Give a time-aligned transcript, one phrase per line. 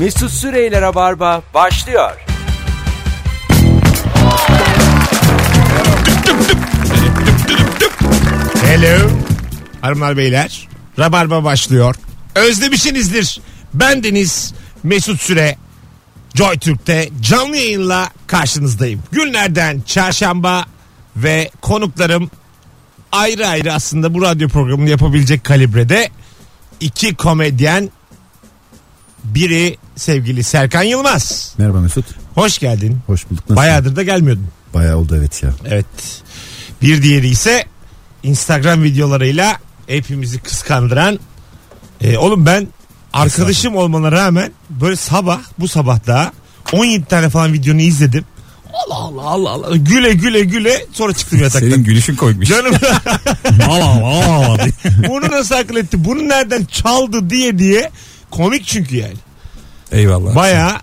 [0.00, 2.10] Mesut Süreyler'e barba başlıyor.
[8.64, 9.10] Hello.
[9.80, 10.68] Hanımlar beyler.
[10.98, 11.96] Rabarba başlıyor.
[12.34, 13.40] Özlemişsinizdir.
[13.74, 15.56] Ben Deniz Mesut Süre.
[16.34, 19.02] Joy Türk'te canlı yayınla karşınızdayım.
[19.12, 20.64] Günlerden çarşamba
[21.16, 22.30] ve konuklarım
[23.12, 26.10] ayrı ayrı aslında bu radyo programını yapabilecek kalibrede
[26.80, 27.90] iki komedyen
[29.24, 31.54] biri sevgili Serkan Yılmaz.
[31.58, 32.04] Merhaba Mesut.
[32.34, 32.98] Hoş geldin.
[33.06, 33.40] Hoş bulduk.
[33.40, 33.56] Nasılsın?
[33.56, 34.46] Bayağıdır da gelmiyordun.
[34.74, 35.50] Bayağı oldu evet ya.
[35.64, 35.86] Evet.
[36.82, 37.64] Bir diğeri ise
[38.22, 41.18] Instagram videolarıyla hepimizi kıskandıran
[42.00, 42.68] e, oğlum ben
[43.12, 46.32] arkadaşım olmana rağmen böyle sabah bu sabah daha
[46.72, 48.24] 17 tane falan videonu izledim.
[48.72, 51.70] Allah Allah Allah Allah güle güle güle sonra çıktım yataktan.
[51.70, 52.48] Senin gülüşün koymuş.
[52.48, 52.74] Canım
[53.68, 54.58] Al al al.
[55.08, 57.90] bunu nasıl akıl etti bunu nereden çaldı diye diye
[58.30, 59.14] komik çünkü yani.
[59.92, 60.34] Eyvallah.
[60.34, 60.80] Baya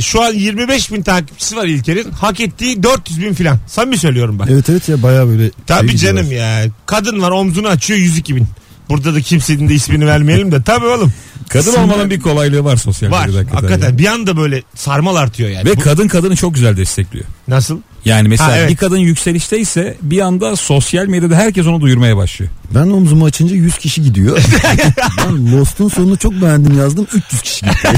[0.00, 3.58] şu an 25 bin takipçisi var İlker'in hak ettiği 400 bin filan.
[3.66, 4.48] Samimi söylüyorum bak.
[4.50, 5.50] Evet evet ya bayağı böyle.
[5.66, 6.62] Tabii şey canım gidiyorlar.
[6.64, 6.70] ya.
[6.86, 8.46] Kadın var omzunu açıyor 102 bin.
[8.88, 10.62] Burada da kimsenin de ismini vermeyelim de.
[10.62, 11.12] Tabii oğlum.
[11.48, 13.26] Kadın olmanın bir kolaylığı var sosyal Var.
[13.26, 13.86] medyada Hakikaten.
[13.88, 13.98] yani.
[13.98, 15.64] Bir anda böyle sarmal artıyor yani.
[15.70, 17.24] Ve Bu- kadın kadını çok güzel destekliyor.
[17.48, 17.78] Nasıl?
[18.04, 18.70] Yani mesela Ha, evet.
[18.70, 22.50] bir kadın yükselişteyse bir anda sosyal medyada herkes onu duyurmaya başlıyor.
[22.74, 24.38] Ben omzumu açınca 100 kişi gidiyor.
[25.18, 27.88] ben Lost'un sonunu çok beğendim yazdım 300 kişi gitti.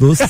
[0.02, 0.22] Lost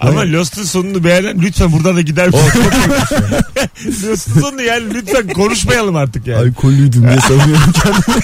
[0.00, 2.26] Ama Lost'un sonunu beğenen lütfen burada da gider?
[4.08, 6.48] Lost'un sonunu yani lütfen konuşmayalım artık yani.
[6.48, 8.22] alkollüydüm diye savunuyorum kendimi.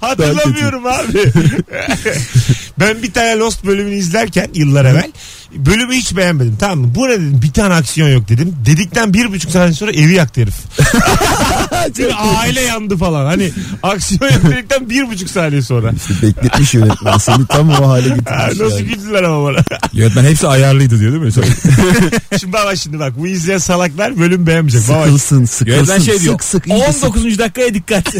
[0.00, 1.32] Hatırlamıyorum abi.
[2.80, 5.12] Ben bir tane Lost bölümünü izlerken yıllar evvel
[5.54, 6.94] bölümü hiç beğenmedim tamam mı?
[6.94, 8.56] Bu ne dedim bir tane aksiyon yok dedim.
[8.66, 10.54] Dedikten bir buçuk saniye sonra evi yaktı herif.
[12.38, 13.26] Aile yandı falan.
[13.26, 15.92] Hani aksiyon yok dedikten bir buçuk saniye sonra.
[15.96, 18.60] İşte bekletmiş yönetmen seni tam o hale Ha, getirmiş.
[18.60, 18.86] Nasıl yani.
[18.88, 19.58] güldüler ama bana.
[19.92, 21.32] Yönetmen hepsi ayarlıydı diyor değil mi?
[22.40, 24.88] şimdi baba şimdi bak bu izleyen salaklar bölüm beğenmeyecek.
[24.88, 25.66] Baba Sıkılsın sıkılsın.
[25.66, 26.32] Yönetmen şey diyor.
[26.32, 27.04] Sık sık iyice sık.
[27.04, 27.38] 19.
[27.38, 28.14] dakikaya dikkat.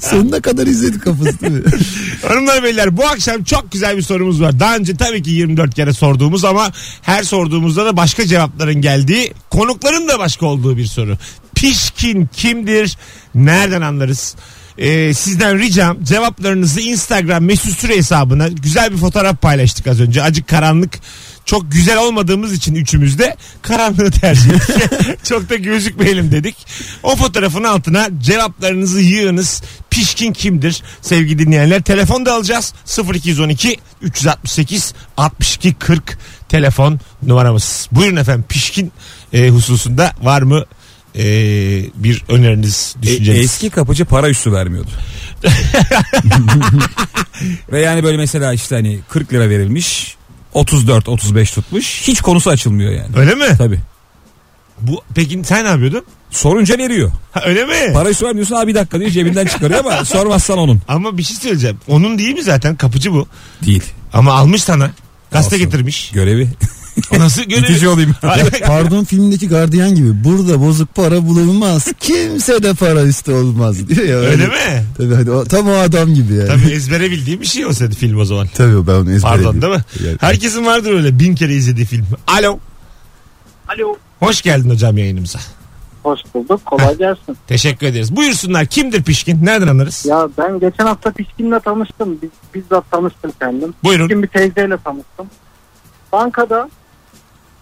[0.00, 1.70] Sonuna kadar izledik kafası mi?
[2.28, 4.60] Hanımlar beyler bu akşam çok güzel bir sorumuz var.
[4.60, 6.72] Daha önce tabii ki 24 kere sorduğumuz ama
[7.02, 11.18] her sorduğumuzda da başka cevapların geldiği, konukların da başka olduğu bir soru.
[11.54, 12.98] Pişkin kimdir?
[13.34, 14.36] Nereden anlarız?
[14.78, 20.22] Ee, sizden ricam cevaplarınızı Instagram mesut süre hesabına güzel bir fotoğraf paylaştık az önce.
[20.22, 20.98] Acık karanlık
[21.46, 25.24] çok güzel olmadığımız için üçümüz de karanlığı tercih ettik.
[25.24, 26.56] çok da gözükmeyelim dedik.
[27.02, 29.62] O fotoğrafın altına cevaplarınızı yığınız.
[29.90, 31.82] Pişkin kimdir sevgili dinleyenler?
[31.82, 32.74] Telefon da alacağız.
[33.14, 36.18] 0212 368 62 40
[36.48, 37.88] telefon numaramız.
[37.92, 38.92] Buyurun efendim pişkin
[39.32, 40.64] e, hususunda var mı
[41.14, 41.24] e,
[41.94, 43.40] bir öneriniz, E, düşünceniz?
[43.44, 44.90] eski kapıcı para üstü vermiyordu.
[47.72, 50.16] Ve yani böyle mesela işte hani 40 lira verilmiş
[50.56, 53.16] 34 35 tutmuş hiç konusu açılmıyor yani.
[53.16, 53.44] Öyle mi?
[53.58, 53.80] Tabii.
[54.80, 56.04] Bu, peki sen ne yapıyordun?
[56.30, 57.12] Sorunca veriyor.
[57.32, 57.92] Ha, öyle mi?
[57.92, 60.80] Para üstü vermiyorsun abi bir dakika diyor cebinden çıkarıyor ama sormazsan onun.
[60.88, 61.78] Ama bir şey söyleyeceğim.
[61.88, 63.26] Onun değil mi zaten kapıcı bu?
[63.66, 63.82] Değil.
[64.12, 64.90] Ama almış sana.
[65.30, 65.66] Gazete Olsun.
[65.66, 66.10] getirmiş.
[66.10, 66.48] Görevi.
[67.18, 67.64] Nasıl görevi?
[67.64, 68.14] İtici olayım.
[68.66, 71.92] Pardon filmdeki gardiyan gibi burada bozuk para bulunmaz.
[72.00, 74.16] Kimse de para üstü olmaz diyor ya.
[74.16, 74.84] Öyle mi?
[74.96, 76.48] Tabii hadi o, tam o adam gibi yani.
[76.48, 78.46] Tabii ezbere bildiğim bir şey o senin film o zaman.
[78.54, 79.84] Tabii ben onu ezbere Pardon değil mi?
[80.06, 82.06] Yani- Herkesin vardır öyle bin kere izlediği film.
[82.26, 82.58] Alo.
[83.68, 83.96] Alo.
[84.20, 85.38] Hoş geldin hocam yayınımıza.
[86.02, 86.64] Hoş bulduk.
[86.66, 87.36] Kolay gelsin.
[87.46, 88.16] Teşekkür ederiz.
[88.16, 88.66] Buyursunlar.
[88.66, 89.46] Kimdir pişkin?
[89.46, 90.06] Nereden anlarız?
[90.06, 92.18] Ya ben geçen hafta Pişkin'le tanıştım.
[92.22, 93.74] Biz, bizzat tanıştım kendim.
[93.84, 94.08] Buyurun.
[94.08, 95.26] Pişkin bir teyzeyle tanıştım.
[96.12, 96.70] Bankada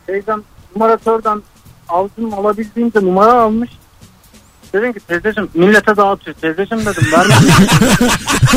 [0.06, 0.42] teyzem
[0.76, 1.42] numaratörden
[1.88, 3.70] avcunun alabildiğince numara almış.
[4.75, 6.37] Dedim ki teyzeciğim millete dağıtıyor.
[6.37, 7.38] Teyzeciğim dedim vermem.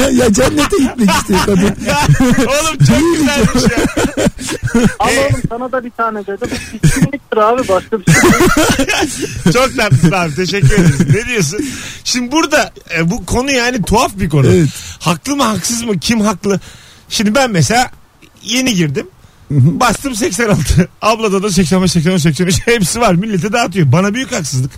[0.18, 1.64] ya cennete gitmek istiyor kadın.
[2.48, 3.86] Oğlum çok güzelmiş ya.
[5.00, 6.50] Al oğlum sana da bir tane dedim.
[6.82, 8.22] Pişkinliktir abi başka bir şey.
[9.54, 10.36] Çok tatlısın abi.
[10.36, 11.16] Teşekkür ederiz.
[11.16, 11.60] Ne diyorsun?
[12.04, 14.48] Şimdi burada e, bu konu yani tuhaf bir konu.
[14.48, 14.70] Evet.
[15.00, 16.00] Haklı mı haksız mı?
[16.00, 16.60] Kim haklı?
[17.10, 17.92] Şimdi ben mesela
[18.44, 19.08] yeni girdim.
[19.52, 20.90] Bastım 86.
[21.02, 23.14] Ablada da 85 85 85 hepsi var.
[23.14, 23.92] Millete dağıtıyor.
[23.92, 24.72] Bana büyük haksızlık.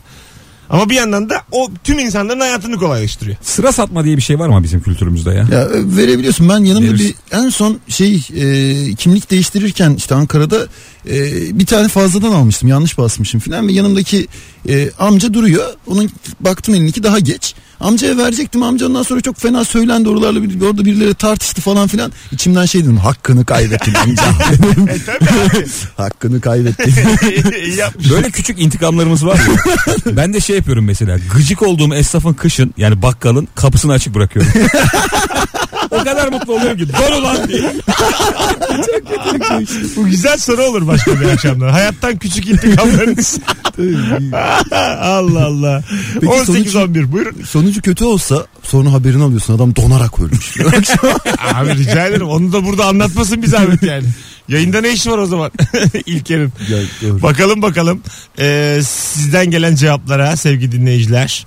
[0.69, 3.37] Ama bir yandan da o tüm insanların hayatını kolaylaştırıyor.
[3.41, 5.47] Sıra satma diye bir şey var mı bizim kültürümüzde ya?
[5.51, 6.49] Ya verebiliyorsun.
[6.49, 7.15] Ben yanımda Verirsin.
[7.31, 10.67] bir en son şey e, kimlik değiştirirken işte Ankara'da
[11.07, 12.69] e, bir tane fazladan almıştım.
[12.69, 14.27] Yanlış basmışım filan ve yanımdaki
[14.69, 15.73] e, amca duruyor.
[15.87, 16.09] Onun
[16.39, 17.55] baktım elindeki daha geç.
[17.79, 18.63] Amcaya verecektim.
[18.63, 22.11] Amca ondan sonra çok fena söylendi oralarla bir, orada birileri tartıştı falan filan.
[22.31, 22.97] İçimden şey dedim.
[22.97, 24.23] Hakkını kaybettin amca.
[24.89, 24.97] E
[25.97, 26.93] Hakkını kaybettin.
[28.09, 30.15] Böyle küçük intikamlarımız var ya.
[30.15, 31.17] ben de şey yapıyorum mesela.
[31.35, 34.51] Gıcık olduğum esnafın kışın yani bakkalın kapısını açık bırakıyorum.
[35.91, 37.73] o kadar mutlu oluyorum ki don ulan diye.
[39.95, 41.73] Bu güzel soru olur başka bir akşamda.
[41.73, 43.39] Hayattan küçük intikamlarınız.
[45.01, 45.83] Allah Allah.
[46.13, 47.43] Peki 18-11 buyurun.
[47.43, 50.57] Sonucu kötü olsa sonra haberini alıyorsun adam donarak ölmüş.
[51.53, 54.05] Abi rica ederim onu da burada anlatmasın bir zahmet yani.
[54.47, 55.51] Yayında ne işi var o zaman
[56.05, 56.53] İlker'in?
[56.69, 57.21] Ya.
[57.21, 58.01] Bakalım bakalım
[58.39, 61.45] Ee, sizden gelen cevaplara sevgili dinleyiciler.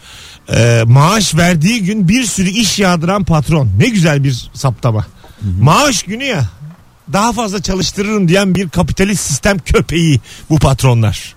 [0.54, 3.68] Ee, maaş verdiği gün bir sürü iş yağdıran patron.
[3.78, 5.06] Ne güzel bir saptama.
[5.60, 6.44] Maaş günü ya
[7.12, 10.20] daha fazla çalıştırırım diyen bir kapitalist sistem köpeği
[10.50, 11.34] bu patronlar.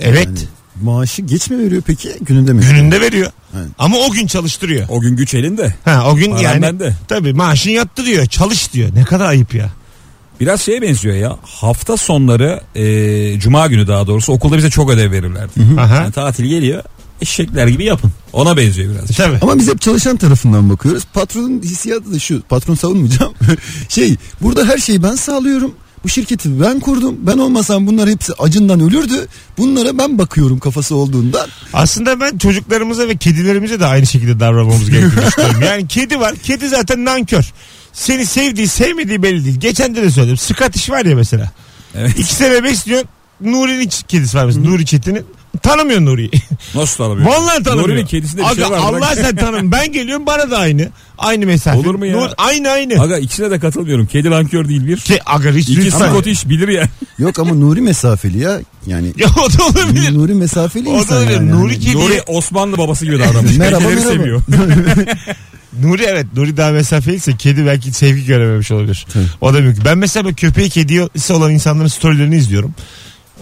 [0.00, 0.38] Evet Yani
[0.82, 2.60] maaşı geç mi veriyor peki gününde mi?
[2.60, 3.30] gününde veriyor.
[3.56, 3.66] Evet.
[3.78, 4.86] Ama o gün çalıştırıyor.
[4.88, 5.74] O gün güç elinde.
[5.84, 6.94] Ha o gün Paran yani bende.
[7.08, 8.26] tabii maaşın yattı diyor.
[8.26, 8.90] Çalış diyor.
[8.94, 9.70] Ne kadar ayıp ya.
[10.40, 11.36] Biraz şeye benziyor ya.
[11.42, 15.80] Hafta sonları e, cuma günü daha doğrusu okulda bize çok ödev verirlerdi.
[15.80, 15.94] Aha.
[15.96, 16.82] Yani tatil geliyor.
[17.20, 18.10] Eşekler gibi yapın.
[18.32, 19.16] Ona benziyor biraz.
[19.16, 19.38] Tabii.
[19.42, 21.04] Ama biz hep çalışan tarafından bakıyoruz.
[21.14, 22.42] Patronun hissiyatı da şu.
[22.42, 23.32] Patron savunmayacağım.
[23.88, 25.74] şey burada her şeyi ben sağlıyorum.
[26.04, 27.16] Bu şirketi ben kurdum.
[27.18, 29.28] Ben olmasam bunlar hepsi acından ölürdü.
[29.58, 31.48] Bunlara ben bakıyorum kafası olduğundan.
[31.72, 35.62] Aslında ben çocuklarımıza ve kedilerimize de aynı şekilde davranmamız gerektiğini düşünüyorum.
[35.62, 36.34] Yani kedi var.
[36.36, 37.52] Kedi zaten nankör.
[37.92, 39.60] Seni sevdiği sevmediği belli değil.
[39.60, 40.36] Geçen de de söyledim.
[40.36, 41.50] Scottish var ya mesela.
[41.94, 42.18] Evet.
[42.18, 43.08] İki sene besliyorsun.
[43.40, 44.68] Nuri'nin kedisi var mesela.
[44.68, 45.24] Nuri Çetin'in.
[45.68, 46.30] Tanımıyor Nuri'yi.
[46.74, 47.28] Nasıl tanımıyor?
[47.30, 47.88] Vallahi tanımıyor.
[47.88, 48.78] Nuri'nin kedisinde bir şey Aga, var.
[48.78, 49.72] Allah sen tanım.
[49.72, 50.88] Ben geliyorum bana da aynı.
[51.18, 51.78] Aynı mesafe.
[51.78, 52.16] Olur mu ya?
[52.16, 53.00] Nur- aynı aynı.
[53.02, 54.06] Aga ikisine de katılmıyorum.
[54.06, 54.96] Kedi nankör değil bir.
[54.96, 56.08] Ke, aga hiç İki lütfen.
[56.08, 56.88] Scottish bilir ya.
[57.18, 58.60] Yok ama Nuri mesafeli ya.
[58.86, 60.14] Yani Ya o da olabilir.
[60.14, 61.32] Nuri mesafeli O da insan öyle.
[61.32, 61.50] yani.
[61.50, 61.96] Nuri Yani- kedi.
[61.96, 63.56] Nuri Osmanlı babası gibi davranmış.
[63.58, 64.00] Merhaba, merhaba.
[64.00, 64.42] seviyor.
[65.82, 69.06] Nuri evet Nuri daha mesafeliyse kedi belki sevgi görememiş olabilir.
[69.12, 69.24] Tabii.
[69.40, 69.84] O da mümkün.
[69.84, 72.74] Ben mesela köpeği kedisi olan insanların storylerini izliyorum.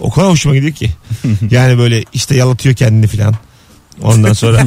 [0.00, 0.91] O kadar hoşuma gidiyor ki.
[1.50, 3.35] yani böyle işte yalatıyor kendini filan.
[4.02, 4.67] Ondan sonra.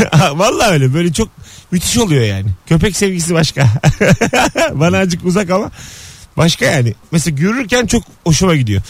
[0.34, 1.28] Vallahi öyle böyle çok
[1.70, 2.50] müthiş oluyor yani.
[2.66, 3.68] Köpek sevgisi başka.
[4.74, 5.70] Bana azıcık uzak ama
[6.36, 6.94] başka yani.
[7.12, 8.82] Mesela görürken çok hoşuma gidiyor.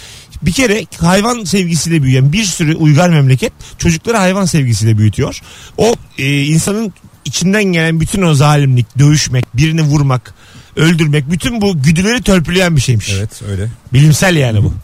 [0.43, 5.41] Bir kere hayvan sevgisiyle büyüyen bir sürü uygar memleket çocukları hayvan sevgisiyle büyütüyor.
[5.79, 6.93] O e, insanın
[7.25, 10.35] içinden gelen bütün o zalimlik, dövüşmek, birini vurmak,
[10.77, 13.11] öldürmek bütün bu güdüleri törpüleyen bir şeymiş.
[13.11, 13.69] Evet öyle.
[13.93, 14.75] Bilimsel yani bu.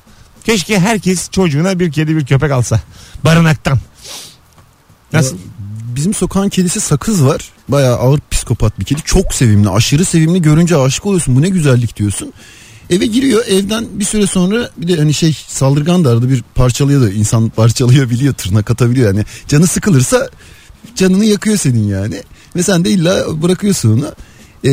[0.47, 2.81] Keşke herkes çocuğuna bir kedi bir köpek alsa.
[3.25, 3.79] Barınaktan.
[5.13, 5.37] Nasıl?
[5.97, 7.51] Bizim sokağın kedisi sakız var.
[7.69, 9.03] Bayağı ağır psikopat bir kedi.
[9.05, 9.71] Çok sevimli.
[9.71, 10.43] Aşırı sevimli.
[10.43, 11.37] Görünce aşık oluyorsun.
[11.37, 12.33] Bu ne güzellik diyorsun.
[12.91, 13.47] Eve giriyor.
[13.47, 17.49] Evden bir süre sonra bir de hani şey saldırgan da arada bir parçalıyor da insan
[17.49, 18.35] parçalayabiliyor.
[18.35, 19.07] Tırnak atabiliyor.
[19.07, 20.29] Yani canı sıkılırsa
[20.95, 22.23] canını yakıyor senin yani.
[22.57, 24.13] Ve sen de illa bırakıyorsun onu.
[24.65, 24.71] Ee,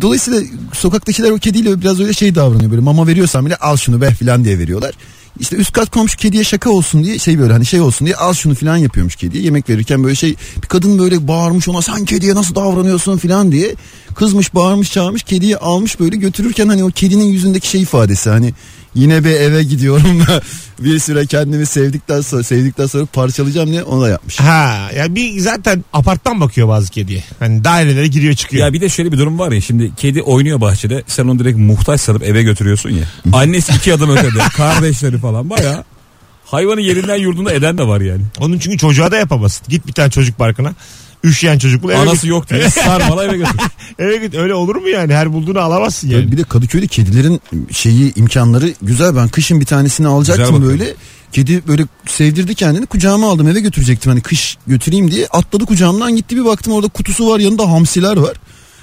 [0.00, 0.40] dolayısıyla
[0.72, 2.70] sokaktakiler o kediyle biraz öyle şey davranıyor.
[2.70, 4.94] Böyle mama veriyorsan bile al şunu be falan diye veriyorlar.
[5.40, 8.34] İşte üst kat komşu kediye şaka olsun diye şey böyle hani şey olsun diye al
[8.34, 9.44] şunu falan yapıyormuş kediye.
[9.44, 13.74] Yemek verirken böyle şey bir kadın böyle bağırmış ona sen kediye nasıl davranıyorsun falan diye.
[14.16, 18.54] Kızmış bağırmış çağırmış kediyi almış böyle götürürken hani o kedinin yüzündeki şey ifadesi hani
[18.94, 20.42] yine bir eve gidiyorum da
[20.84, 24.40] bir süre kendimi sevdikten sonra sevdikten sonra parçalayacağım diye ona yapmış.
[24.40, 27.24] Ha ya bir zaten aparttan bakıyor bazı kediye.
[27.38, 28.66] Hani dairelere giriyor çıkıyor.
[28.66, 31.58] Ya bir de şöyle bir durum var ya şimdi kedi oynuyor bahçede sen onu direkt
[31.58, 33.04] muhtaç sanıp eve götürüyorsun ya.
[33.32, 35.84] Annesi iki adım ötede kardeşleri falan baya
[36.44, 38.22] hayvanı yerinden yurdunda eden de var yani.
[38.40, 39.66] Onun çünkü çocuğa da yapamazsın.
[39.68, 40.74] Git bir tane çocuk parkına.
[41.24, 41.90] Üşüyen çocuk bul.
[41.90, 42.30] Eve Anası git.
[42.30, 43.60] yok diye sarmala eve götür.
[43.98, 44.34] Eve git.
[44.34, 45.14] Öyle olur mu yani?
[45.14, 46.32] Her bulduğunu alamazsın yani.
[46.32, 47.40] Bir de Kadıköy'de kedilerin
[47.72, 49.16] şeyi imkanları güzel.
[49.16, 50.94] Ben kışın bir tanesini alacaktım böyle.
[51.32, 56.36] Kedi böyle sevdirdi kendini kucağıma aldım eve götürecektim hani kış götüreyim diye atladı kucağımdan gitti
[56.36, 58.36] bir baktım orada kutusu var yanında hamsiler var.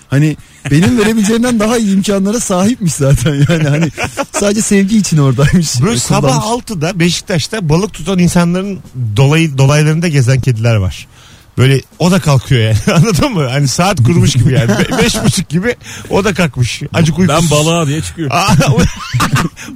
[0.09, 0.37] Hani
[0.71, 3.91] benim verebileceğimden daha iyi imkanlara sahipmiş zaten yani hani
[4.31, 5.81] sadece sevgi için oradaymış.
[5.81, 6.65] Böyle sabah Kullanmış.
[6.65, 8.79] 6'da Beşiktaş'ta balık tutan insanların
[9.17, 11.07] dolayı, dolaylarında gezen kediler var.
[11.57, 13.47] Böyle o da kalkıyor yani anladın mı?
[13.49, 14.69] Hani saat kurmuş gibi yani.
[14.69, 15.75] Be- beş buçuk gibi
[16.09, 16.81] o da kalkmış.
[16.93, 17.51] Acık uykusuz.
[17.51, 18.31] Ben balığa diye çıkıyor.
[18.31, 18.81] Aa, o-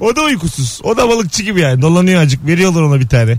[0.04, 0.80] o da uykusuz.
[0.82, 1.82] O da balıkçı gibi yani.
[1.82, 2.46] Dolanıyor acık.
[2.46, 3.38] Veriyorlar ona bir tane.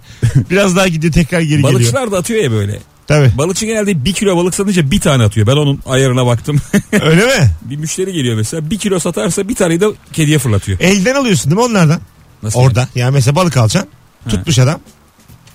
[0.50, 1.74] Biraz daha gidiyor tekrar geri geliyor.
[1.74, 2.80] Balıkçılar da atıyor ya böyle.
[3.08, 3.32] Tabii.
[3.38, 5.48] Balıkçı genelde bir kilo balık satınca bir tane atıyor.
[5.48, 6.62] Ben onun ayarına baktım.
[7.02, 7.50] Öyle mi?
[7.62, 10.80] bir müşteri geliyor mesela bir kilo satarsa bir taneyi de kediye fırlatıyor.
[10.80, 12.02] Elden alıyorsun değil mi onlardan?
[12.44, 12.88] Nasıl Orada.
[12.96, 13.90] Yani mesela balık alacaksın.
[14.30, 14.80] Tutmuş adam.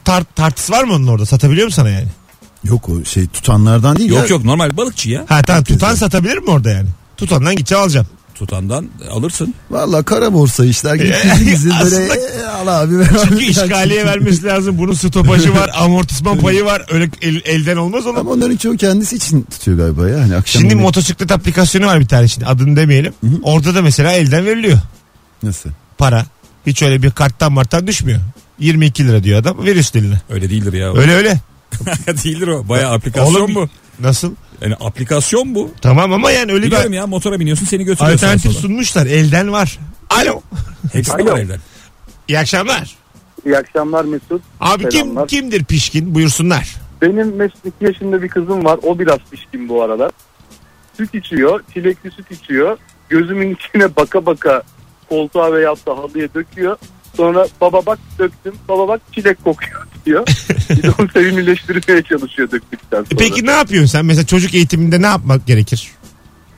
[0.04, 1.26] Tar tartısı var mı onun orada?
[1.26, 2.06] Satabiliyor mu sana yani?
[2.64, 4.16] Yok o şey tutanlardan değil yani?
[4.16, 4.20] ya.
[4.22, 5.24] Yok yok normal balıkçı ya.
[5.28, 6.88] Ha tamam tutan satabilir mi orada yani?
[7.16, 8.06] Tutandan gideceğim alacağım.
[8.34, 9.54] Tutandan alırsın.
[9.70, 14.06] Valla kara borsa işler gidip bizi böyle Aslında- "E, al abi ver Çünkü abi." işgaliye
[14.06, 14.78] vermesi lazım.
[14.78, 16.82] Bunun stopajı var, amortisman payı var.
[16.90, 18.16] Öyle el- elden olmaz oğlum.
[18.18, 20.20] Ama onların çoğu kendisi için tutuyor galiba ya.
[20.20, 23.12] Hani akşam Şimdi yemeği- motosiklet aplikasyonu var bir tane şimdi adını demeyelim.
[23.42, 24.78] Orada da mesela elden veriliyor
[25.42, 25.70] Nasıl?
[25.98, 26.26] para.
[26.66, 28.20] Hiç öyle bir karttan marttan düşmüyor.
[28.58, 30.20] 22 lira diyor adam veriyorsun eline.
[30.30, 30.94] Öyle değildir ya.
[30.94, 31.40] Öyle öyle.
[32.24, 32.68] Değildir o.
[32.68, 33.68] Bayağı aplikasyon Oğlum, bu.
[34.00, 34.34] Nasıl?
[34.60, 35.70] Yani aplikasyon bu.
[35.82, 39.06] Tamam ama yani öyle Biliyorum bir ya motora biniyorsun seni götürüyor alternatif sunmuşlar.
[39.06, 39.78] Elden var.
[40.10, 40.40] Alo.
[40.92, 41.26] Hepsi Alo.
[41.26, 41.60] var evden.
[42.28, 42.96] İyi akşamlar.
[43.44, 44.42] İyi akşamlar Mesut.
[44.60, 46.14] Abi kim kimdir pişkin?
[46.14, 46.76] Buyursunlar.
[47.02, 48.78] Benim Mesut 2 yaşında bir kızım var.
[48.82, 50.10] O biraz pişkin bu arada.
[50.96, 51.60] Süt içiyor.
[51.74, 52.78] Çilekli süt içiyor.
[53.08, 54.62] Gözümün içine baka baka
[55.08, 56.76] koltuğa veya da halıya döküyor.
[57.16, 58.54] Sonra baba bak döktüm.
[58.68, 60.26] Baba bak çilek kokuyor diyor.
[60.70, 63.06] Bir de onu sevimlileştirmeye çalışıyor döktükten sonra.
[63.10, 64.04] E Peki ne yapıyorsun sen?
[64.04, 65.90] Mesela çocuk eğitiminde ne yapmak gerekir?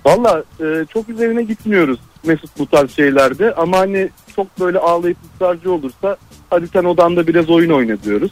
[0.04, 3.54] Valla e, çok üzerine gitmiyoruz Mesut bu tarz şeylerde.
[3.54, 6.16] Ama hani çok böyle ağlayıp ısrarcı olursa
[6.50, 8.30] hadi sen odanda biraz oyun oyna diyoruz.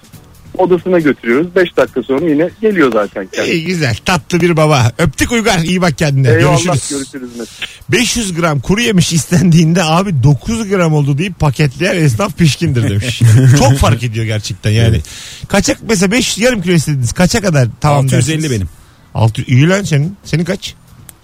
[0.58, 1.56] Odasına götürüyoruz.
[1.56, 3.52] 5 dakika sonra yine geliyor zaten kendisi.
[3.52, 3.96] İyi güzel.
[4.04, 4.92] Tatlı bir baba.
[4.98, 5.58] Öptük Uygar.
[5.58, 6.28] İyi bak kendine.
[6.30, 6.90] Eyvallah Görüşürüz.
[6.90, 7.64] görüşürüz Mesut.
[7.88, 13.22] 500 gram kuru yemiş istendiğinde abi 9 gram oldu deyip paketleyen esnaf pişkindir demiş.
[13.58, 15.00] Çok fark ediyor gerçekten yani.
[15.48, 17.12] Kaça mesela 5 yarım kilo istediniz.
[17.12, 18.50] Kaça kadar tamam 650 dersiniz?
[18.50, 18.68] benim.
[19.14, 20.16] 600 iyi lan senin.
[20.24, 20.74] Senin kaç?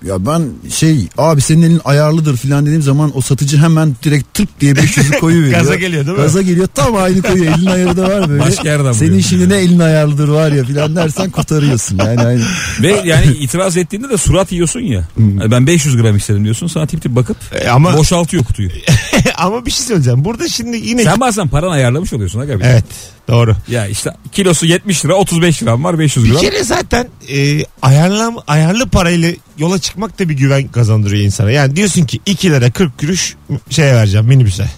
[0.06, 4.60] Ya ben şey abi senin elin ayarlıdır filan dediğim zaman o satıcı hemen direkt tık
[4.60, 5.58] diye 500'ü koyuveriyor.
[5.58, 6.22] Gaza geliyor değil mi?
[6.22, 7.54] Gaza geliyor tam aynı koyuyor.
[7.58, 8.40] Elin ayarı da var böyle.
[8.42, 11.98] Başka yerden Senin şimdi ne elin ayarlıdır var ya filan dersen kurtarıyorsun.
[11.98, 12.42] Yani aynı.
[12.82, 15.08] Ve yani itiraz ettiğinde de surat yiyorsun ya.
[15.18, 16.66] Yani ben 500 gram istedim diyorsun.
[16.66, 18.68] Sana tip tip bakıp E, ama boşaltıyor kutuyu.
[19.36, 20.24] ama bir şey söyleyeceğim.
[20.24, 22.40] Burada şimdi yine Sen bazen paran ayarlamış oluyorsun.
[22.40, 22.64] Aga bir.
[22.64, 22.84] Evet
[23.28, 23.56] doğru.
[23.68, 26.40] Ya işte kilosu 70 lira 35 gram var 500 Bir gram.
[26.40, 31.50] kere zaten e, ayarlam, ayarlı parayla yola çıkmak da bir güven kazandırıyor insana.
[31.50, 33.36] Yani diyorsun ki 2 lira 40 kuruş
[33.70, 34.68] şeye vereceğim minibüse.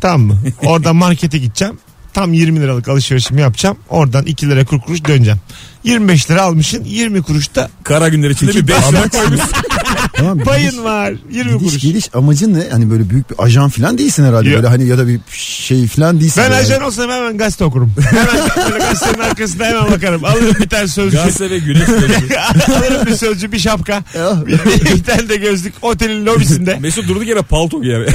[0.00, 0.38] Tamam mı?
[0.64, 1.78] Oradan markete gideceğim.
[2.14, 3.76] Tam 20 liralık alışverişimi yapacağım.
[3.88, 5.40] Oradan 2 lira 40 kuruş döneceğim.
[5.84, 9.48] 25 lira almışsın 20 kuruş da Kara günler içinde bir 5 lira koymuşsun.
[10.16, 11.82] Tamam, payın var 20 Gidiş kuruş.
[11.82, 12.62] geliş amacın ne?
[12.70, 14.48] Hani böyle büyük bir ajan falan değilsin herhalde.
[14.48, 14.56] Yok.
[14.56, 16.42] Böyle hani ya da bir şey falan değilsin.
[16.46, 16.54] Ben yani.
[16.60, 17.92] ajan olsam hemen gazete okurum.
[18.10, 20.24] Hemen böyle gazetenin arkasında hemen bakarım.
[20.24, 21.16] Alırım bir tane sözcü.
[21.16, 22.36] Gazete ve güneş gözlüğü.
[22.76, 24.04] Alırım bir sözcü bir şapka.
[24.18, 26.78] Ya, Bir, bir tane de gözlük otelin lobisinde.
[26.80, 28.06] Mesut durduk yere palto giyer.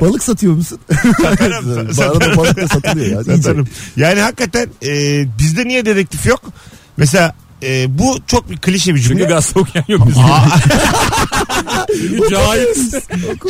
[0.00, 0.78] balık satıyor musun?
[1.22, 1.68] Satarım.
[2.00, 3.36] Arada balık da satılıyor ya.
[3.36, 3.68] Satarım.
[3.96, 6.40] Yani hakikaten e, bizde niye dedektif yok?
[6.96, 9.18] Mesela e, bu çok bir klişe bir cümle.
[9.18, 10.22] Çünkü gazete okuyan yok bizim.
[12.00, 12.94] Çünkü cahiliz.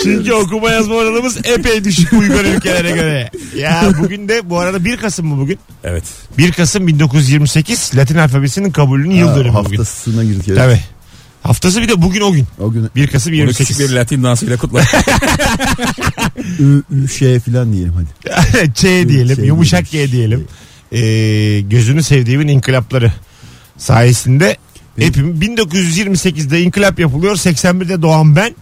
[0.03, 3.31] çünkü okuma yazma oranımız epey düşük uygar ülkelere göre.
[3.57, 5.59] Ya bugün de bu arada 1 Kasım mı bugün?
[5.85, 6.05] Evet.
[6.39, 9.77] 1 Kasım 1928 Latin alfabesinin kabulünün yıl dönümü bugün.
[9.77, 10.49] haftasına girdik.
[10.49, 10.59] Evet.
[10.59, 10.81] Tabii.
[11.43, 12.47] Haftası bir de bugün o gün.
[12.61, 13.69] O gün 1 Kasım Bunu 28.
[13.77, 14.83] küçük bir Latin dansıyla kutla.
[16.61, 18.73] ü, ü şey falan diyelim hadi.
[18.75, 20.11] Ç diyelim, Şey yumuşak diyelim.
[20.11, 20.47] G diyelim.
[20.93, 23.13] Ee, gözünü sevdiğimin inkılapları
[23.79, 24.57] sayesinde
[24.99, 27.37] hepim 1928'de inkılap yapılıyor.
[27.37, 28.55] 81'de doğan ben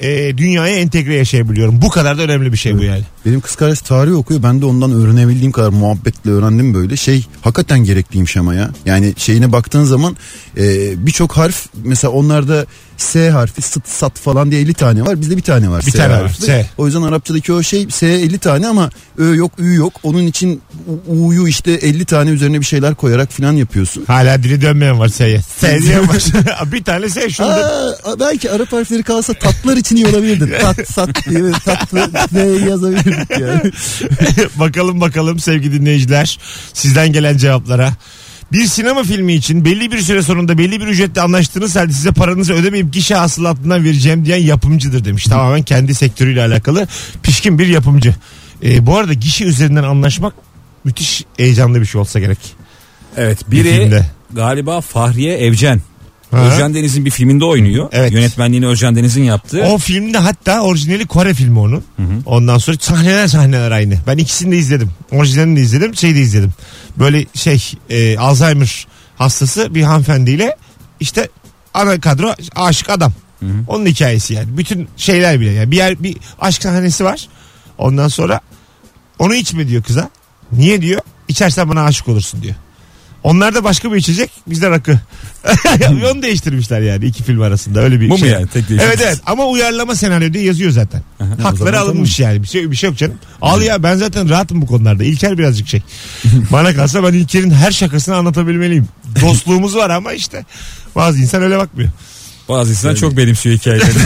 [0.00, 1.82] e, dünyaya entegre yaşayabiliyorum.
[1.82, 3.02] Bu kadar da önemli bir şey bu yani.
[3.26, 4.42] Benim kız kardeş tarih okuyor.
[4.42, 6.96] Ben de ondan öğrenebildiğim kadar muhabbetle öğrendim böyle.
[6.96, 8.70] Şey hakikaten gerekliymiş ama ya.
[8.86, 10.16] Yani şeyine baktığın zaman
[10.56, 10.62] e,
[11.06, 12.66] birçok harf mesela onlarda
[13.02, 15.20] S harfi sıt sat falan diye 50 tane var.
[15.20, 15.86] Bizde bir tane var.
[15.86, 16.42] Bir S tane var, harfi.
[16.42, 16.66] S.
[16.78, 19.92] O yüzden Arapçadaki o şey S 50 tane ama Ö yok Ü yok.
[20.02, 20.62] Onun için
[21.08, 24.04] U'yu işte 50 tane üzerine bir şeyler koyarak falan yapıyorsun.
[24.06, 25.42] Hala dili dönmeyen var S'ye.
[25.58, 26.22] S diyen var.
[26.72, 30.58] bir tane S şunu da- Aa, belki Arap harfleri kalsa tatlar için iyi olabilirdi.
[30.60, 32.40] Tat sat diye tatlı ne
[32.70, 33.72] yazabilirdik yani.
[34.56, 36.38] bakalım bakalım sevgili dinleyiciler
[36.74, 37.92] sizden gelen cevaplara.
[38.52, 42.52] Bir sinema filmi için belli bir süre sonunda belli bir ücretle anlaştığınız halde size paranızı
[42.52, 45.24] ödemeyip gişe hasılatından vereceğim diyen yapımcıdır demiş.
[45.24, 46.88] Tamamen kendi sektörüyle alakalı
[47.22, 48.14] pişkin bir yapımcı.
[48.64, 50.34] Ee, bu arada gişe üzerinden anlaşmak
[50.84, 52.38] müthiş heyecanlı bir şey olsa gerek.
[53.16, 54.06] Evet Bir biri filmde.
[54.32, 55.80] galiba Fahriye Evcen.
[56.30, 56.36] Ha?
[56.38, 57.88] Özcan Deniz'in bir filminde oynuyor.
[57.92, 58.12] Evet.
[58.12, 59.62] Yönetmenliğini Özcan Deniz'in yaptığı.
[59.62, 61.84] O filmde hatta orijinali Kore filmi onun.
[62.26, 63.98] Ondan sonra sahneler sahneler aynı.
[64.06, 64.90] Ben ikisini de izledim.
[65.12, 66.52] Orijinalini de izledim, şeyi de izledim.
[66.98, 70.56] Böyle şey e, Alzheimer hastası bir hanımefendiyle
[71.00, 71.28] işte
[71.74, 73.12] ana kadro aşık adam.
[73.68, 74.58] Onun hikayesi yani.
[74.58, 77.28] Bütün şeyler bile yani bir yer bir aşk sahnesi var.
[77.78, 78.40] Ondan sonra
[79.18, 80.10] onu içme diyor kıza.
[80.52, 81.00] Niye diyor?
[81.28, 82.54] İçersen bana aşık olursun diyor.
[83.22, 84.30] Onlar da başka bir içecek.
[84.46, 85.00] Bizde rakı.
[86.12, 87.80] Onu değiştirmişler yani iki film arasında.
[87.80, 88.28] Öyle bir Bu mu şey.
[88.28, 88.46] yani?
[88.46, 88.64] Tek.
[88.70, 91.02] Evet evet ama uyarlama senaryo diye yazıyor zaten.
[91.20, 92.42] o Hakları zaman alınmış yani.
[92.42, 93.14] Bir şey, bir şey yok canım.
[93.42, 95.04] Al ya ben zaten rahatım bu konularda.
[95.04, 95.82] İlker birazcık şey.
[96.52, 98.88] Bana kalsa ben İlker'in her şakasını anlatabilmeliyim.
[99.22, 100.44] Dostluğumuz var ama işte
[100.96, 101.90] bazı insan öyle bakmıyor.
[102.48, 104.02] Bazı insan çok benimsiyor hikayelerini.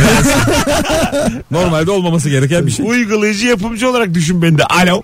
[1.50, 2.86] Normalde olmaması gereken bir şey.
[2.86, 4.64] Uygulayıcı yapımcı olarak düşün beni de.
[4.64, 5.02] Alo.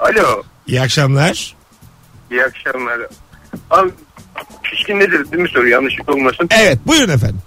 [0.00, 0.42] Alo.
[0.66, 1.54] İyi akşamlar.
[2.32, 3.00] İyi akşamlar.
[3.70, 3.90] Abi
[4.62, 6.48] pişkin nedir değil mi soru yanlışlık olmasın.
[6.50, 7.40] Evet buyurun efendim.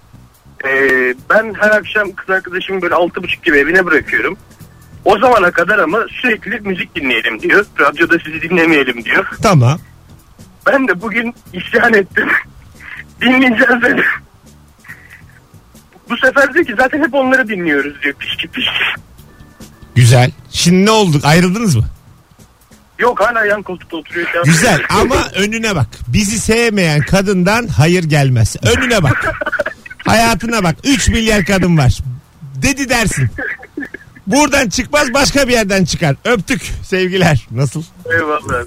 [0.64, 4.38] Ee, ben her akşam kız arkadaşımı böyle altı buçuk gibi evine bırakıyorum.
[5.04, 7.66] O zamana kadar ama sürekli müzik dinleyelim diyor.
[7.80, 9.26] Radyoda sizi dinlemeyelim diyor.
[9.42, 9.78] Tamam.
[10.66, 12.28] Ben de bugün isyan ettim.
[13.20, 14.04] Dinleyeceğiz dedi.
[16.10, 19.00] Bu sefer diyor ki zaten hep onları dinliyoruz diyor pişki pişki.
[19.94, 20.30] Güzel.
[20.50, 21.20] Şimdi ne oldu?
[21.24, 21.84] Ayrıldınız mı?
[22.98, 24.28] Yok hala yan koltukta oturuyor.
[24.32, 24.44] şu an.
[24.44, 25.86] Güzel ama önüne bak.
[26.08, 28.56] Bizi sevmeyen kadından hayır gelmez.
[28.62, 29.34] Önüne bak.
[30.06, 30.76] Hayatına bak.
[30.84, 31.98] 3 milyar kadın var.
[32.62, 33.28] Dedi dersin.
[34.26, 36.16] Buradan çıkmaz başka bir yerden çıkar.
[36.24, 37.46] Öptük sevgiler.
[37.50, 37.82] Nasıl?
[38.12, 38.64] Eyvallah.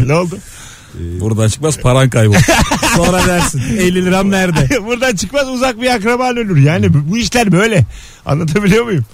[0.06, 0.38] ne oldu?
[0.94, 2.40] Buradan çıkmaz paran kaybolur.
[2.96, 4.86] Sonra dersin 50 liram nerede?
[4.86, 6.56] Buradan çıkmaz uzak bir akraban ölür.
[6.56, 7.84] Yani bu, bu işler böyle.
[8.26, 9.04] Anlatabiliyor muyum?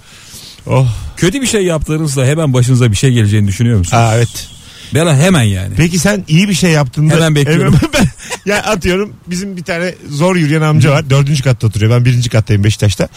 [0.67, 0.87] Oh.
[1.19, 4.03] Kötü bir şey yaptığınızda hemen başınıza bir şey geleceğini düşünüyor musunuz?
[4.03, 4.49] Aa, evet.
[4.93, 5.73] Ben hemen yani.
[5.77, 7.15] Peki sen iyi bir şey yaptığında...
[7.15, 7.73] Hemen bekliyorum.
[7.73, 8.09] Hemen ben,
[8.51, 11.09] ya atıyorum bizim bir tane zor yürüyen amca var.
[11.09, 11.91] Dördüncü katta oturuyor.
[11.91, 13.07] Ben birinci kattayım Beşiktaş'ta.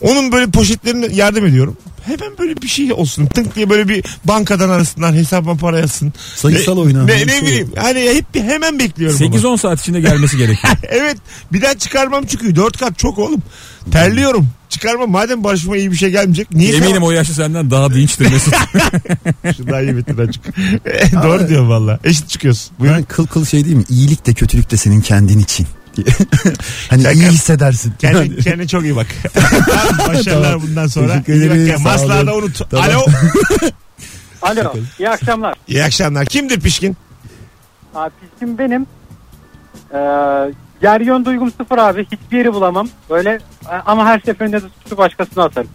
[0.00, 1.76] Onun böyle poşetlerine yardım ediyorum.
[2.06, 3.26] Hemen böyle bir şey olsun.
[3.26, 6.12] Tınk diye böyle bir bankadan arasından hesabıma para yazsın.
[6.36, 7.06] Sayısal oynar.
[7.06, 7.72] Ne, ne şey bileyim.
[7.76, 9.18] Hani hep bir hemen bekliyorum.
[9.26, 9.36] ama.
[9.36, 10.72] 8-10 saat içinde gelmesi gerekiyor.
[10.88, 11.16] evet.
[11.52, 12.54] Bir daha çıkarmam çıkıyor.
[12.54, 13.42] Dört kat çok oğlum.
[13.92, 14.48] Terliyorum.
[14.84, 15.10] Çıkarmam.
[15.10, 16.50] Madem başıma iyi bir şey gelmeyecek.
[16.54, 18.54] Niye Eminim o yaşlı senden daha dinçtir Mesut.
[19.56, 20.44] Şu daha iyi bitir açık.
[21.22, 21.98] Doğru diyorsun valla.
[22.04, 22.72] Eşit çıkıyorsun.
[22.78, 22.98] Buyurun.
[22.98, 23.84] Ben kıl kıl şey değil mi?
[23.88, 25.66] İyilik de kötülük de senin kendin için.
[26.90, 27.12] hani Şaka.
[27.12, 27.92] iyi hissedersin.
[27.98, 29.06] Kendi, kendine çok iyi bak.
[29.34, 30.68] Tamam, Başarılar Tamam.
[30.68, 31.12] bundan sonra.
[31.12, 31.78] Teşekkür İyi bak ederim, ya.
[31.78, 32.26] sağ Maslağı olun.
[32.26, 32.70] da unut.
[32.70, 32.90] Tamam.
[32.90, 33.06] Alo.
[34.42, 35.54] Alo, iyi akşamlar.
[35.68, 36.26] İyi akşamlar.
[36.26, 36.96] Kimdir pişkin?
[37.94, 38.86] Abi piskim benim.
[39.92, 39.98] Ee,
[40.84, 42.06] yer yön duygum sıfır abi.
[42.12, 42.88] Hiçbir yeri bulamam.
[43.10, 43.30] Böyle
[43.70, 45.70] e, ama her seferinde de suçu başkasına atarım.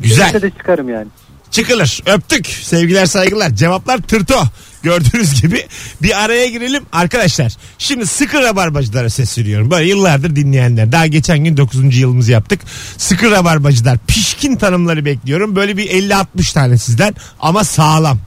[0.00, 0.26] Güzel.
[0.26, 1.06] İşte de çıkarım yani.
[1.50, 2.02] Çıkılır.
[2.06, 2.46] Öptük.
[2.46, 3.50] Sevgiler saygılar.
[3.50, 4.42] Cevaplar tırto.
[4.82, 5.66] Gördüğünüz gibi
[6.02, 7.52] bir araya girelim arkadaşlar.
[7.78, 9.70] Şimdi sıkı rabarbacılara sesleniyorum.
[9.70, 10.92] Böyle yıllardır dinleyenler.
[10.92, 11.96] Daha geçen gün 9.
[11.98, 12.60] yılımızı yaptık.
[12.98, 13.98] Sıkı rabarbacılar.
[14.06, 15.56] Pişkin tanımları bekliyorum.
[15.56, 18.18] Böyle bir 50-60 tane sizden ama sağlam.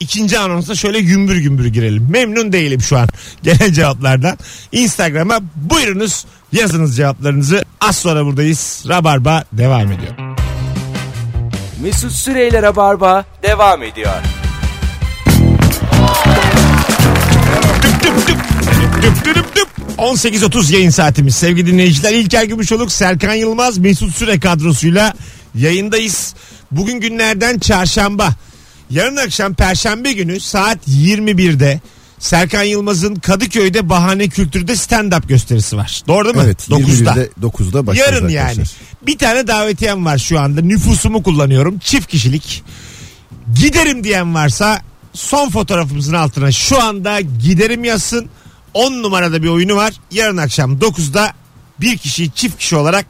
[0.00, 2.06] İkinci anonsa şöyle gümbür gümbür girelim.
[2.10, 3.08] Memnun değilim şu an
[3.42, 4.38] gelen cevaplardan.
[4.72, 7.64] Instagram'a buyurunuz yazınız cevaplarınızı.
[7.80, 8.84] Az sonra buradayız.
[8.88, 10.12] Rabarba devam ediyor.
[11.82, 14.14] Mesut Süreyler'e barba devam ediyor.
[17.82, 18.38] Düp düp düp.
[19.02, 19.68] Düp düp düp düp.
[19.98, 21.34] 18.30 yayın saatimiz.
[21.34, 25.14] Sevgili dinleyiciler İlker Gümüşoluk, Serkan Yılmaz, Mesut Süre kadrosuyla
[25.54, 26.34] yayındayız.
[26.70, 28.30] Bugün günlerden çarşamba.
[28.90, 31.80] Yarın akşam perşembe günü saat 21'de
[32.18, 36.02] Serkan Yılmaz'ın Kadıköy'de Bahane Kültür'de stand-up gösterisi var.
[36.08, 36.42] Doğru değil mi?
[36.44, 37.10] Evet 9'da.
[37.10, 38.62] 21'de 9'da başlıyoruz Yarın yani.
[39.02, 40.60] Bir tane davetiyem var şu anda.
[40.60, 41.78] Nüfusumu kullanıyorum.
[41.78, 42.62] Çift kişilik.
[43.54, 48.28] Giderim diyen varsa son fotoğrafımızın altına şu anda giderim yazsın.
[48.74, 49.94] 10 numarada bir oyunu var.
[50.10, 51.32] Yarın akşam 9'da
[51.80, 53.06] bir kişiyi çift kişi olarak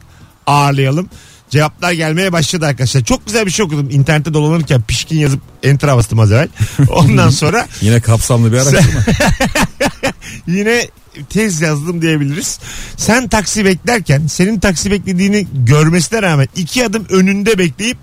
[0.47, 1.09] ağırlayalım.
[1.49, 3.03] Cevaplar gelmeye başladı arkadaşlar.
[3.03, 3.89] Çok güzel bir şey okudum.
[3.89, 6.47] İnternette dolanırken pişkin yazıp enter bastım az evvel.
[6.89, 9.01] Ondan sonra Yine kapsamlı bir araştırma.
[10.47, 10.87] yine
[11.29, 12.59] tez yazdım diyebiliriz.
[12.97, 17.97] Sen taksi beklerken senin taksi beklediğini görmesine rağmen iki adım önünde bekleyip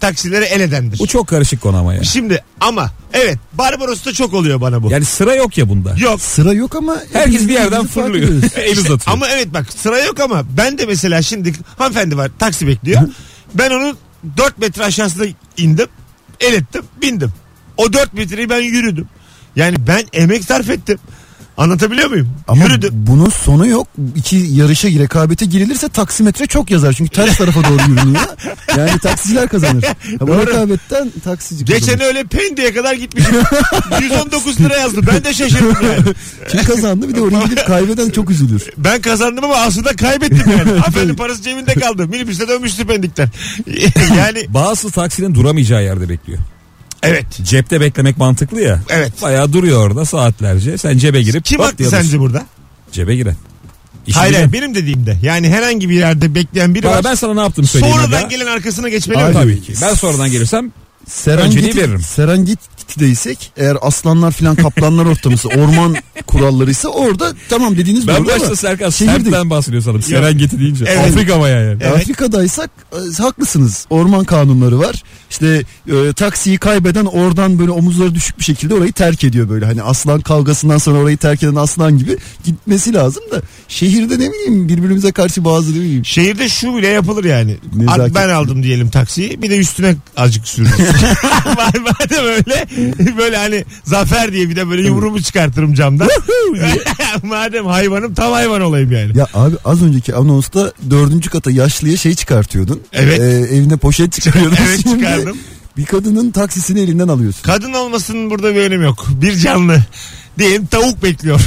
[0.00, 0.98] taksilere el edendir.
[0.98, 2.04] Bu çok karışık konu ama ya.
[2.04, 4.90] Şimdi ama evet Barbaros'ta çok oluyor bana bu.
[4.90, 5.94] Yani sıra yok ya bunda.
[5.98, 6.20] Yok.
[6.20, 8.28] Sıra yok ama Herkes bir yerden fark fırlıyor.
[8.28, 8.50] ediyoruz.
[8.56, 9.00] El uzatıyor.
[9.06, 13.02] Ama evet bak sıra yok ama ben de mesela şimdi hanımefendi var taksi bekliyor.
[13.54, 13.96] ben onu
[14.36, 15.24] 4 metre aşağısına
[15.56, 15.86] indim.
[16.40, 17.32] El ettim bindim.
[17.76, 19.08] O 4 metreyi ben yürüdüm.
[19.56, 20.98] Yani ben emek sarf ettim.
[21.58, 22.28] Anlatabiliyor muyum?
[22.48, 22.90] Ama Yürüdüm.
[22.94, 23.86] bunun sonu yok.
[24.16, 26.92] İki yarışa rekabete girilirse taksimetre çok yazar.
[26.92, 28.22] Çünkü ters tarafa doğru yürünüyor.
[28.76, 29.82] Yani taksiciler kazanır.
[29.82, 30.46] Ya bu Doğru.
[30.46, 32.00] rekabetten taksici Geçen kazanır.
[32.08, 33.34] öyle Pendik'e kadar gitmişim.
[34.02, 35.00] 119 lira yazdı.
[35.06, 36.14] Ben de şaşırdım yani.
[36.48, 38.62] Kim kazandı bir de oraya gidip kaybeden çok üzülür.
[38.76, 40.58] Ben kazandım ama aslında kaybettim yani.
[40.70, 42.08] Hanımefendi parası cebinde kaldı.
[42.08, 43.28] Minibüste dönmüştü Pendik'ten.
[44.16, 46.38] yani Bazı taksinin duramayacağı yerde bekliyor.
[47.02, 47.26] Evet.
[47.42, 48.82] Cepte beklemek mantıklı ya.
[48.88, 49.12] Evet.
[49.22, 50.78] Bayağı duruyor orada saatlerce.
[50.78, 52.46] Sen cebe girip Kim pat haklı sence burada?
[52.92, 53.36] Cebe giren.
[54.06, 54.40] İşi Hayır, bilen.
[54.40, 55.18] hayır benim dediğimde.
[55.22, 57.04] Yani herhangi bir yerde bekleyen biri Valla var.
[57.04, 57.96] ben sana ne yaptım söyleyeyim.
[57.96, 58.28] Sonradan aga.
[58.28, 59.34] gelen arkasına geçmeli Abi, mi?
[59.34, 59.72] Tabii ki.
[59.82, 60.72] Ben sonradan gelirsem
[61.08, 62.00] Serengeti, veririm.
[62.00, 68.56] Serengeti'deysek eğer aslanlar filan kaplanlar ortamısı orman kurallarıysa orada tamam dediğiniz ben doğru başta ama
[68.56, 70.02] Serkan semtten bahsediyor sanırım.
[70.02, 70.84] Serengeti deyince.
[70.88, 70.98] Evet.
[70.98, 71.82] Afrika bayağı yani.
[71.82, 71.96] Evet.
[71.96, 73.86] Afrika'daysak e, haklısınız.
[73.90, 75.02] Orman kanunları var.
[75.30, 79.64] İşte e, taksiyi kaybeden oradan böyle omuzları düşük bir şekilde orayı terk ediyor böyle.
[79.64, 84.68] Hani aslan kavgasından sonra orayı terk eden aslan gibi gitmesi lazım da şehirde ne bileyim
[84.68, 86.04] birbirimize karşı bazı ne bileyim.
[86.04, 87.56] Şehirde şu bile yapılır yani.
[87.76, 88.14] Nezaket.
[88.14, 89.42] Ben aldım diyelim taksiyi.
[89.42, 90.46] Bir de üstüne azıcık
[91.00, 91.82] sürürüm.
[91.84, 92.66] Madem öyle
[93.18, 96.08] böyle hani zafer diye bir de böyle yumruğumu çıkartırım camdan.
[97.22, 99.18] Madem hayvanım tam hayvan olayım yani.
[99.18, 102.80] Ya abi az önceki anonsta dördüncü kata yaşlıya şey çıkartıyordun.
[102.92, 103.20] Evet.
[103.20, 104.56] E, evine poşet çıkarıyordun.
[104.68, 105.36] Evet, Şimdi çıkardım.
[105.76, 107.42] Bir kadının taksisini elinden alıyorsun.
[107.42, 109.06] Kadın olmasının burada bir önemi yok.
[109.08, 109.78] Bir canlı.
[110.38, 111.40] Diyelim tavuk bekliyor.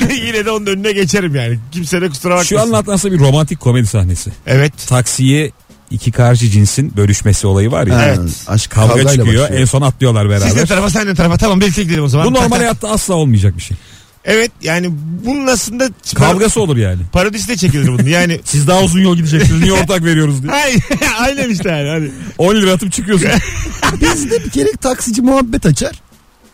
[0.00, 1.58] yine, yine de onun önüne geçerim yani.
[1.72, 2.56] Kimse de kusura bakmasın.
[2.56, 4.30] Şu aslında bir romantik komedi sahnesi.
[4.46, 4.72] Evet.
[4.86, 5.50] Taksiye
[5.90, 8.04] iki karşı cinsin bölüşmesi olayı var ya.
[8.04, 8.20] Evet.
[8.46, 9.60] Aşk Kavga kavgayla çıkıyor başlıyor.
[9.60, 10.66] en son atlıyorlar Siz ne beraber.
[10.66, 12.26] tarafa sen ne tarafa tamam birlikte gidelim o zaman.
[12.26, 13.76] Bu normal hayatta asla olmayacak bir şey.
[14.24, 14.88] Evet yani
[15.26, 17.00] bunun aslında Kavgası olur yani.
[17.12, 18.06] parodisi de çekilir bunun.
[18.06, 20.52] Yani Siz daha uzun yol gideceksiniz niye ortak veriyoruz diye.
[20.52, 20.76] Ay,
[21.18, 21.88] aynen işte yani.
[21.88, 22.10] Hani.
[22.38, 23.28] 10 lira atıp çıkıyorsun.
[24.00, 26.02] Bizde bir kere taksici muhabbet açar.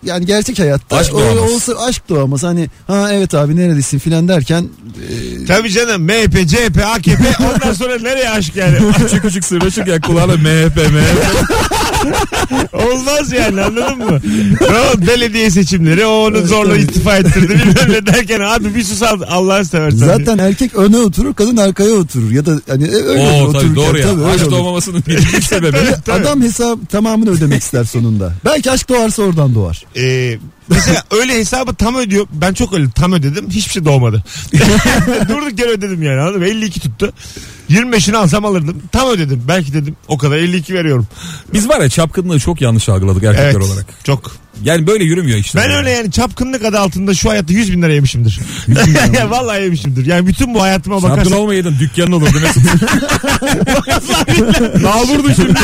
[0.02, 1.52] Yani gerçek hayatta Aşk o- doğamaz.
[1.52, 2.42] olsa aşk doğamaz.
[2.42, 4.68] Hani ha evet abi neredesin filan derken
[5.42, 8.78] e, Tabii canım MHP, CHP, AKP ondan sonra nereye aşk yani?
[8.98, 11.52] küçük küçük sırnaşık ya kulağına MHP MHP.
[12.72, 14.20] Olmaz yani anladın mı?
[14.60, 19.20] O belediye seçimleri o onu zorla istifa ettirdi bilmem ne derken abi bir sus al
[19.28, 19.98] Allah'ını seversen.
[20.06, 23.76] zaten erkek öne oturur kadın arkaya oturur ya da hani e, öyle Oo otururken tabii
[23.76, 24.06] doğru ya.
[24.10, 25.76] tabii öyle Aşk doğmamasının birinci sebebi.
[26.12, 28.32] Adam hesap tamamını ödemek ister sonunda.
[28.44, 29.84] Belki aşk doğarsa oradan doğar.
[29.96, 30.38] Ee,
[30.74, 32.26] mesela öyle hesabı tam ödüyor.
[32.32, 33.50] Ben çok öyle tam ödedim.
[33.50, 34.24] Hiçbir şey doğmadı.
[35.28, 36.46] Durduk yere ödedim yani anladın mı?
[36.46, 37.12] 52 tuttu.
[37.70, 38.82] 25'ini alsam alırdım.
[38.92, 39.42] Tam ödedim.
[39.48, 41.06] Belki dedim o kadar 52 veriyorum.
[41.52, 43.62] Biz var ya çapkınlığı çok yanlış algıladık erkekler Evet.
[43.70, 43.86] olarak.
[44.04, 44.41] Çok.
[44.64, 45.58] Yani böyle yürümüyor işte.
[45.58, 48.40] Ben öyle yani çapkınlık adı altında şu hayatta 100 bin lira yemişimdir.
[49.14, 50.06] ya vallahi yemişimdir.
[50.06, 51.32] Yani bütün bu hayatıma Çapkın bakarsan.
[51.38, 52.62] olmayaydın dükkanın olurdu Mesut.
[54.82, 55.54] Nalburdu şimdi.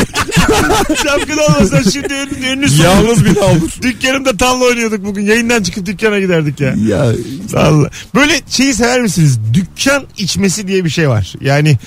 [1.03, 3.69] Çapkın olmasa şimdi ünlü, ünlü Yalnız bir nalbur.
[3.81, 5.25] Dükkanımda tavla oynuyorduk bugün.
[5.25, 6.75] Yayından çıkıp dükkana giderdik ya.
[6.87, 7.11] Ya
[7.55, 7.89] Allah.
[8.15, 9.39] Böyle şeyi sever misiniz?
[9.53, 11.33] Dükkan içmesi diye bir şey var.
[11.41, 11.77] Yani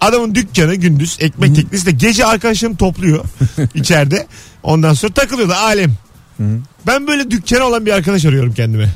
[0.00, 3.24] adamın dükkanı gündüz ekmek teknesi de gece arkadaşlarım topluyor
[3.74, 4.26] içeride.
[4.62, 5.92] Ondan sonra takılıyor da alem.
[6.86, 8.88] Ben böyle dükkanı olan bir arkadaş arıyorum kendime.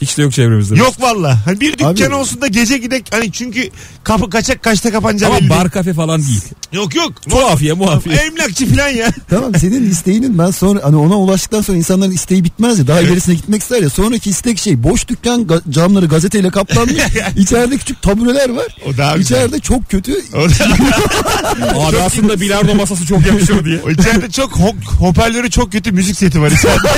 [0.00, 0.74] Hiç de yok çevremizde.
[0.76, 1.38] Yok valla.
[1.44, 3.68] Hani bir dükkan Abi- olsun da gece gidek hani çünkü
[4.04, 6.40] kapı kaçak kaçta kapanacağı Ama bar kafe falan değil.
[6.72, 7.12] Yok yok.
[7.30, 8.16] Tuhafiye muhafiye.
[8.16, 9.10] Emlakçı falan ya.
[9.30, 13.34] tamam senin isteğinin ben sonra hani ona ulaştıktan sonra insanların isteği bitmez ya daha ilerisine
[13.34, 16.94] gitmek ister ya sonraki istek şey boş dükkan ga- camları gazeteyle kaplanmış
[17.36, 19.36] içeride küçük tabureler var O daha güzel.
[19.36, 20.38] içeride çok kötü O,
[21.88, 23.80] Abi aslında bilardo masası çok yakışır diye.
[23.86, 26.88] o içeride çok ho- hoparlörü çok kötü müzik seti var içeride.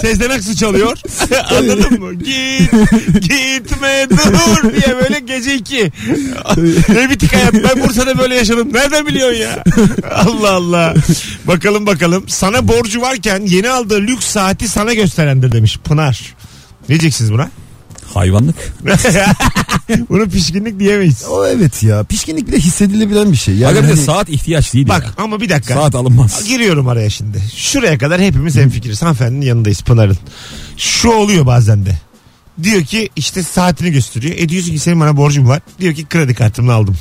[0.00, 0.98] Sezen Aksu çalıyor.
[1.50, 2.14] Anladın mı?
[2.14, 2.47] Git
[3.20, 5.92] gitme dur diye böyle gece iki.
[6.88, 8.68] ne bitik hayat ben Bursa'da böyle yaşadım.
[8.72, 9.64] Nereden biliyorsun ya?
[10.14, 10.94] Allah Allah.
[11.46, 12.24] Bakalım bakalım.
[12.28, 16.34] Sana borcu varken yeni aldığı lüks saati sana gösterendir demiş Pınar.
[16.82, 17.50] Ne diyeceksiniz buna?
[18.14, 18.56] Hayvanlık.
[20.10, 21.24] Bunu pişkinlik diyemeyiz.
[21.30, 24.74] o evet ya pişkinlik bile hissedilebilen bir şey yani Aga bir de hani- saat ihtiyaç
[24.74, 25.10] değil Bak ya.
[25.24, 25.74] ama bir dakika.
[25.74, 26.44] Saat alınmaz.
[26.48, 27.42] Giriyorum araya şimdi.
[27.56, 29.02] Şuraya kadar hepimiz hemfikiriz.
[29.02, 30.18] Hanımefendinin yanındayız Pınar'ın.
[30.76, 31.98] Şu oluyor bazen de.
[32.62, 34.34] Diyor ki işte saatini gösteriyor.
[34.38, 35.60] E diyorsun ki senin bana borcun var.
[35.80, 36.96] Diyor ki kredi kartımla aldım.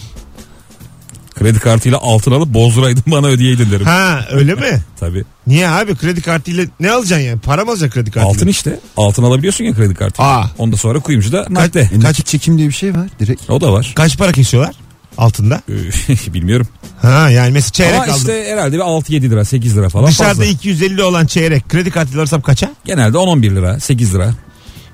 [1.36, 3.86] Kredi kartıyla altın alıp bozduraydın bana ödeyeydin derim.
[3.86, 4.82] Ha öyle mi?
[5.00, 5.24] Tabii.
[5.48, 7.40] Niye abi kredi kartıyla ne alacaksın yani?
[7.40, 8.30] Para mı alacaksın kredi kartıyla?
[8.30, 8.80] Altın işte.
[8.98, 10.24] Altın alabiliyorsun ya kredi kartı.
[10.24, 10.46] Aa.
[10.58, 11.90] Ondan sonra kuyumcuda nakde.
[11.94, 13.50] E, nakit çekim diye bir şey var direkt.
[13.50, 13.94] O da var.
[13.96, 14.76] Kaç para kesiyorlar
[15.18, 15.62] altında?
[16.34, 16.68] Bilmiyorum.
[17.02, 18.16] Ha yani mesela çeyrek Ama aldım.
[18.18, 20.46] işte herhalde bir 6-7 lira 8 lira falan Dışarıda fazla.
[20.46, 22.72] 250 olan çeyrek kredi kartıyla alırsam kaça?
[22.86, 24.34] Genelde 10-11 lira 8 lira.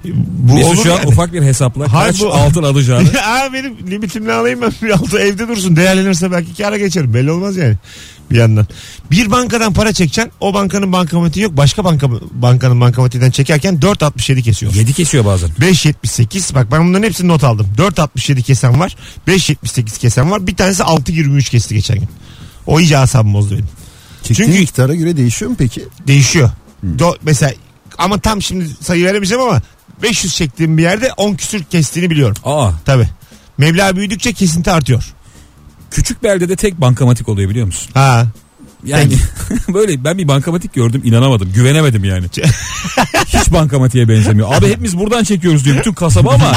[0.05, 1.07] Bu Mesut olur şu an yani.
[1.07, 3.07] ufak bir hesapla Hayır, kaç bu- altın alacağını.
[3.25, 5.75] Aa, benim limitimle alayım ben bir altı evde dursun.
[5.75, 7.13] Değerlenirse belki kâra geçerim.
[7.13, 7.75] Belli olmaz yani
[8.31, 8.67] bir yandan.
[9.11, 10.31] Bir bankadan para çekeceksin.
[10.39, 11.57] O bankanın bankamatiği yok.
[11.57, 14.73] Başka banka, bankanın bankamatiğinden çekerken 4.67 kesiyor.
[14.73, 15.49] 7 kesiyor bazen.
[15.49, 17.67] 5.78 bak ben bunların hepsini not aldım.
[17.77, 18.95] 4.67 kesen var.
[19.27, 20.47] 5.78 kesen var.
[20.47, 22.07] Bir tanesi 6.23 kesti geçen gün.
[22.67, 23.67] O iyice asabımı bozdu benim.
[24.23, 25.83] Çektiğin Çünkü- miktara göre değişiyor mu peki?
[26.07, 26.49] Değişiyor.
[26.97, 27.51] Do- mesela
[27.97, 29.61] ama tam şimdi sayı veremeyeceğim ama
[30.01, 32.35] 500 çektiğim bir yerde 10 küsür kestiğini biliyorum.
[32.43, 33.07] Aa Tabi.
[33.57, 35.13] Meblağ büyüdükçe kesinti artıyor.
[35.91, 37.89] küçük beldede tek bankamatik oluyor biliyor musun?
[37.93, 38.25] Ha.
[38.85, 39.13] Yani
[39.73, 41.51] böyle ben bir bankamatik gördüm inanamadım.
[41.53, 42.25] Güvenemedim yani.
[43.27, 44.53] Hiç bankamatiğe benzemiyor.
[44.53, 46.45] Abi hepimiz buradan çekiyoruz diyor bütün kasaba ama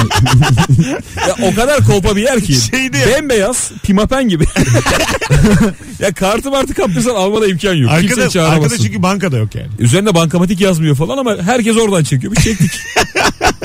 [1.29, 2.55] ya o kadar kolpa bir yer ki.
[2.55, 3.07] Şeydi ya.
[3.07, 4.45] Bembeyaz pimapen gibi.
[5.99, 7.91] ya kartı martı kaptırsan almana imkan yok.
[7.91, 8.63] Arkada, çağıramazsın.
[8.65, 9.69] arkada çünkü bankada yok yani.
[9.79, 12.33] Üzerinde bankamatik yazmıyor falan ama herkes oradan çekiyor.
[12.33, 12.71] Bir çektik.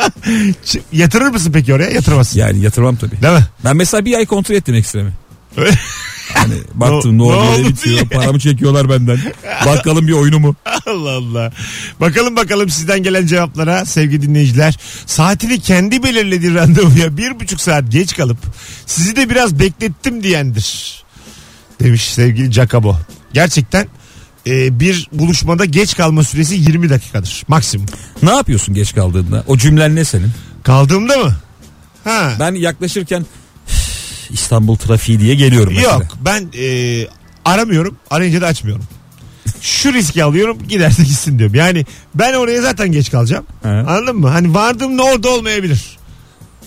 [0.91, 1.89] Yatırır mısın peki oraya?
[1.91, 2.39] Yatırmazsın.
[2.39, 3.21] yani yatırmam tabii.
[3.21, 3.45] Değil mi?
[3.65, 5.11] Ben mesela bir ay kontrol ettim ekstremi.
[6.33, 8.03] Hani baktım Ne- ne oldu ne bitiyor diye.
[8.19, 9.19] paramı çekiyorlar benden.
[9.65, 10.55] Bakalım bir oyunu mu?
[10.85, 11.51] Allah Allah.
[11.99, 14.77] Bakalım bakalım sizden gelen cevaplara sevgili dinleyiciler.
[15.05, 18.37] Saatini kendi belirlediği randevuya bir buçuk saat geç kalıp
[18.85, 21.01] sizi de biraz beklettim diyendir.
[21.79, 22.97] Demiş sevgili Jacobo.
[23.33, 23.87] Gerçekten
[24.47, 27.87] e, bir buluşmada geç kalma süresi 20 dakikadır maksimum.
[28.23, 29.43] Ne yapıyorsun geç kaldığında?
[29.47, 30.31] O cümlen ne senin?
[30.63, 31.35] Kaldığımda mı?
[32.03, 32.33] Ha.
[32.39, 33.25] Ben yaklaşırken
[34.29, 35.93] İstanbul trafiği diye geliyorum mesela.
[35.93, 37.07] Yok ben e,
[37.45, 38.85] aramıyorum arayınca da açmıyorum.
[39.61, 41.55] şu riski alıyorum giderse gitsin diyorum.
[41.55, 43.45] Yani ben oraya zaten geç kalacağım.
[43.63, 43.69] He.
[43.69, 44.27] Anladın mı?
[44.29, 45.97] Hani vardığımda orada olmayabilir.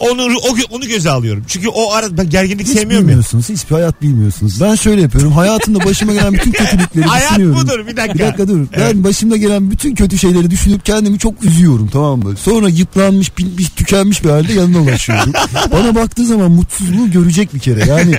[0.01, 1.45] Onu o, onu göze alıyorum.
[1.49, 3.09] Çünkü o ara ben gerginlik Hiç sevmiyorum ya.
[3.09, 3.49] bilmiyorsunuz.
[3.49, 4.61] Hiçbir hayat bilmiyorsunuz.
[4.61, 5.33] Ben şöyle yapıyorum.
[5.33, 7.61] Hayatımda başıma gelen bütün kötülükleri Hayat düşünüyorum.
[7.63, 8.15] budur bir dakika.
[8.15, 8.67] Bir dakika dur.
[8.79, 12.37] Ben başımda gelen bütün kötü şeyleri düşünüp kendimi çok üzüyorum tamam mı?
[12.37, 15.33] Sonra yıpranmış, bitmiş, tükenmiş bir halde yanına ulaşıyorum.
[15.73, 17.85] Bana baktığı zaman mutsuzluğu görecek bir kere.
[17.89, 18.15] Yani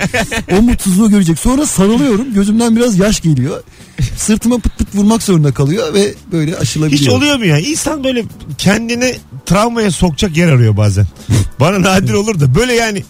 [0.58, 1.38] o mutsuzluğu görecek.
[1.38, 2.34] Sonra sarılıyorum.
[2.34, 3.62] Gözümden biraz yaş geliyor.
[4.16, 7.00] Sırtıma pıt pıt vurmak zorunda kalıyor ve böyle aşılabiliyor.
[7.00, 7.58] Hiç oluyor mu ya?
[7.58, 8.24] İnsan böyle
[8.58, 9.14] kendini
[9.46, 11.06] travmaya sokacak yer arıyor bazen.
[11.60, 13.04] Bana nadir olur da böyle yani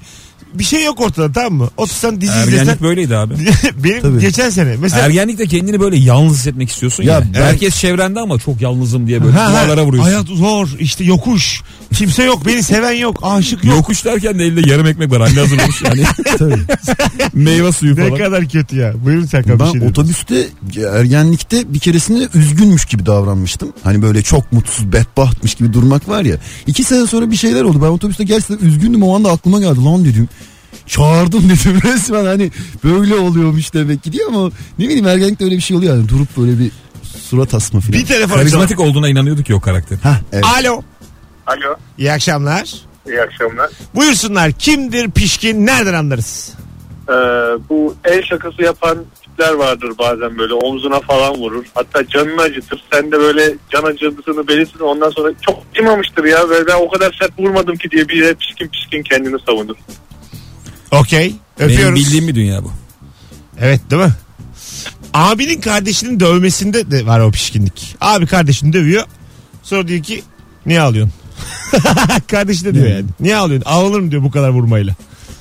[0.59, 1.71] bir şey yok ortada tamam mı?
[1.77, 2.59] Otursan dizi izlesen.
[2.59, 3.35] Ergenlik böyleydi abi.
[3.85, 4.21] Benim Tabii.
[4.21, 7.13] geçen sene mesela Ergenlikte kendini böyle yalnız hissetmek istiyorsun ya.
[7.15, 10.11] Ya ben- Herkes çevrende ama çok yalnızım diye böyle Ha, ha, duvarlara vuruyorsun.
[10.11, 11.63] Hayat zor işte yokuş.
[11.95, 13.75] Kimse yok beni seven yok aşık yok.
[13.77, 15.21] Yokuş derken de elde yarım ekmek var.
[15.21, 16.05] Anne hazırlamış yani.
[16.39, 16.59] Tabii.
[17.35, 18.19] Meyve suyu Ne falan.
[18.19, 18.93] kadar kötü ya.
[19.05, 19.91] Buyurun Serkan bir Ben şey dedin.
[19.91, 20.47] otobüste
[20.95, 23.73] ergenlikte bir keresinde üzgünmüş gibi davranmıştım.
[23.85, 26.37] Hani böyle çok mutsuz, bedbahtmış gibi durmak var ya.
[26.67, 27.79] İki sene sonra bir şeyler oldu.
[27.83, 29.03] Ben otobüste gerçekten üzgündüm.
[29.03, 29.85] O anda aklıma geldi.
[29.85, 30.29] Lan dedim.
[30.87, 32.51] Çağırdım dedim resmen hani
[32.85, 36.37] böyle oluyormuş demek ki diye ama ne bileyim ergenlikte öyle bir şey oluyor yani durup
[36.37, 36.71] böyle bir
[37.03, 38.01] surat asma filan.
[38.03, 38.37] Bir telefon.
[38.37, 39.99] Karizmatik olduğuna inanıyorduk ya o karakter.
[40.03, 40.45] Hah, evet.
[40.45, 40.83] Alo.
[41.47, 41.77] Alo.
[41.99, 42.75] İyi akşamlar.
[43.07, 43.71] İyi akşamlar.
[43.95, 44.53] Buyursunlar.
[44.53, 45.67] Kimdir pişkin?
[45.67, 46.55] Nereden anlarız?
[47.09, 47.13] Ee,
[47.69, 51.65] bu el şakası yapan tipler vardır bazen böyle omzuna falan vurur.
[51.75, 52.85] Hatta canını acıtır.
[52.93, 56.51] Sen de böyle can acıtısını belirsin ondan sonra çok acımamıştır ya.
[56.51, 59.77] Ve ben o kadar sert vurmadım ki diye bir de pişkin pişkin kendini savunur.
[61.01, 61.35] Okey.
[61.61, 62.01] Benim Öpüyoruz.
[62.01, 62.73] bildiğim bir dünya bu.
[63.61, 64.13] Evet değil mi?
[65.15, 67.97] Abinin kardeşinin dövmesinde de var o pişkinlik.
[68.01, 69.05] Abi kardeşini dövüyor.
[69.63, 70.23] Sonra diyor ki
[70.67, 71.13] niye ağlıyorsun?
[72.27, 72.95] Kardeşi de diyor Yani.
[72.95, 73.07] yani.
[73.21, 73.71] Niye ağlıyorsun?
[73.71, 74.95] Ağlanırım diyor bu kadar vurmayla.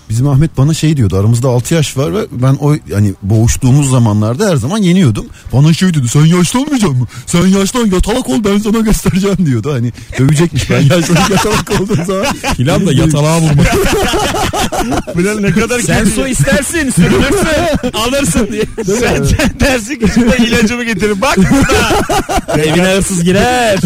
[0.10, 4.50] Bizim Ahmet bana şey diyordu aramızda 6 yaş var ve ben o hani boğuştuğumuz zamanlarda
[4.50, 5.26] her zaman yeniyordum.
[5.54, 7.08] Bana şey dedi sen yaşlanmayacak mı?
[7.26, 9.74] Sen yaşlan yatalak ol ben sana göstereceğim diyordu.
[9.74, 12.26] Hani dövecekmiş ben yaşlanıp yatalak olduğum zaman.
[12.58, 13.76] Filan da yatalığa vurmak.
[15.18, 18.64] Bilal ne kadar Sen su istersin, sürünürsün, alırsın diye.
[18.86, 21.22] Sen, sen dersin ki şurada ilacımı getirin.
[21.22, 22.62] Bak burada.
[22.62, 23.80] Evine hırsız girer.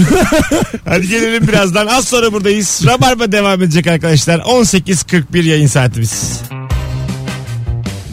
[0.85, 1.87] Hadi gelelim birazdan.
[1.87, 2.81] Az sonra buradayız.
[2.85, 4.39] Rabarba devam edecek arkadaşlar.
[4.39, 6.08] 18.41 yayın saatimiz.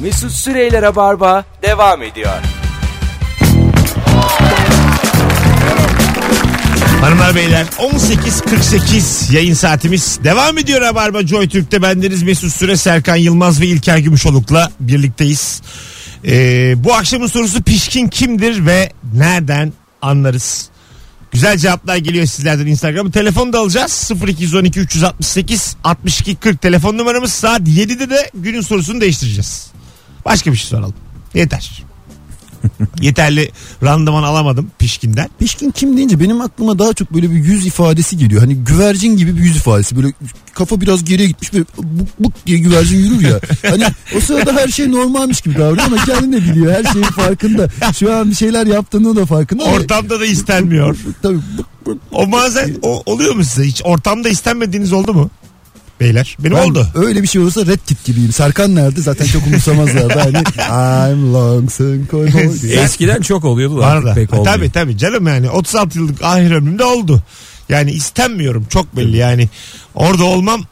[0.02, 2.32] Mesut Süreyler'e barba devam ediyor.
[7.00, 13.60] Hanımlar beyler 18.48 yayın saatimiz devam ediyor Rabarba Joy Türk'te bendeniz Mesut Süre Serkan Yılmaz
[13.60, 15.62] ve İlker Gümüşoluk'la birlikteyiz.
[16.24, 20.70] Ee, bu akşamın sorusu pişkin kimdir ve nereden anlarız?
[21.36, 23.10] Güzel cevaplar geliyor sizlerden Instagram'ı.
[23.10, 24.10] Telefonu da alacağız.
[24.26, 29.70] 0212 368 62 40 telefon numaramız saat 7'de de günün sorusunu değiştireceğiz.
[30.24, 30.94] Başka bir şey soralım.
[31.34, 31.82] Yeter.
[33.00, 33.50] Yeterli
[33.82, 35.28] randıman alamadım pişkinden.
[35.38, 38.40] Pişkin kim deyince benim aklıma daha çok böyle bir yüz ifadesi geliyor.
[38.40, 39.96] Hani güvercin gibi bir yüz ifadesi.
[39.96, 40.12] Böyle
[40.54, 43.40] kafa biraz geriye gitmiş böyle buk buk diye güvercin yürür ya.
[43.70, 43.84] Hani
[44.16, 46.72] o sırada her şey normalmiş gibi davranıyor ama kendi de biliyor.
[46.72, 47.68] Her şeyin farkında.
[47.98, 49.64] Şu an bir şeyler yaptığını da farkında.
[49.64, 50.96] Ortamda da istenmiyor.
[51.22, 51.38] Tabii.
[52.12, 53.64] O bazen o, oluyor mu size?
[53.68, 55.30] Hiç ortamda istenmediğiniz oldu mu?
[56.00, 56.36] Beyler.
[56.40, 56.88] Benim Ben oldu.
[56.94, 58.32] Öyle bir şey olursa Red Kit gibiyim.
[58.32, 59.00] Serkan nerede?
[59.00, 60.18] Zaten çok umursamazlardı.
[60.18, 60.38] Hani
[61.12, 61.32] I'm
[62.12, 62.80] boy diye.
[62.82, 64.14] Eskiden çok oluyordu artık da.
[64.14, 64.42] pek Ha.
[64.42, 67.22] Tabii tabii canım yani 36 yıllık ahir ömrümde oldu.
[67.68, 69.48] Yani istenmiyorum çok belli yani.
[69.94, 70.62] Orada olmam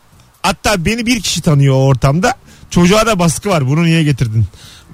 [0.42, 2.34] hatta beni bir kişi tanıyor o ortamda.
[2.70, 4.44] Çocuğa da baskı var bunu niye getirdin?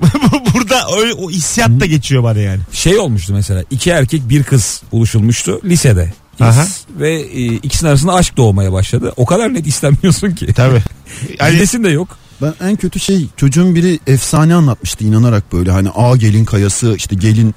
[0.55, 2.61] Burada öyle, o hissiyat da geçiyor bana yani.
[2.73, 6.13] Şey olmuştu mesela iki erkek bir kız buluşulmuştu lisede.
[6.45, 6.67] Aha.
[6.99, 9.13] Ve e, ikisinin arasında aşk doğmaya başladı.
[9.17, 10.53] O kadar net istenmiyorsun ki.
[10.53, 10.83] Tabii.
[11.39, 12.19] Yani, Gidesin de yok.
[12.43, 17.17] Ben en kötü şey çocuğun biri efsane anlatmıştı inanarak böyle hani a gelin kayası işte
[17.17, 17.55] gelin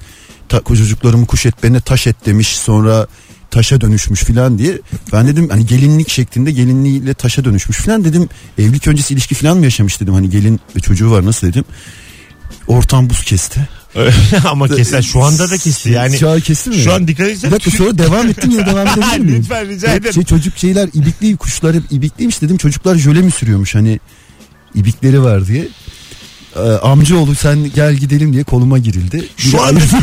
[0.48, 3.06] ta, çocuklarımı kuş et beni taş et demiş sonra
[3.50, 4.78] taşa dönüşmüş filan diye.
[5.12, 8.28] Ben dedim hani gelinlik şeklinde gelinliğiyle taşa dönüşmüş filan dedim.
[8.58, 11.64] Evlilik öncesi ilişki filan mı yaşamış dedim hani gelin ve çocuğu var nasıl dedim.
[12.68, 13.68] Ortam buz kesti.
[14.50, 16.18] ama keser şu anda da kesti yani.
[16.18, 16.76] Şu an kesti mi?
[16.76, 17.50] Şu an dikkat Bir etsene.
[17.50, 19.38] dakika sonra devam ettim ya devam edebilir miyim?
[19.42, 20.14] Lütfen rica ederim.
[20.14, 24.00] Şey, çocuk şeyler ibikli kuşlar hep ibikliymiş dedim çocuklar jöle mi sürüyormuş hani
[24.74, 25.68] ibikleri var diye.
[26.56, 29.28] Ee, amcaoğlu sen gel gidelim diye koluma girildi.
[29.36, 29.82] Şu ayırdı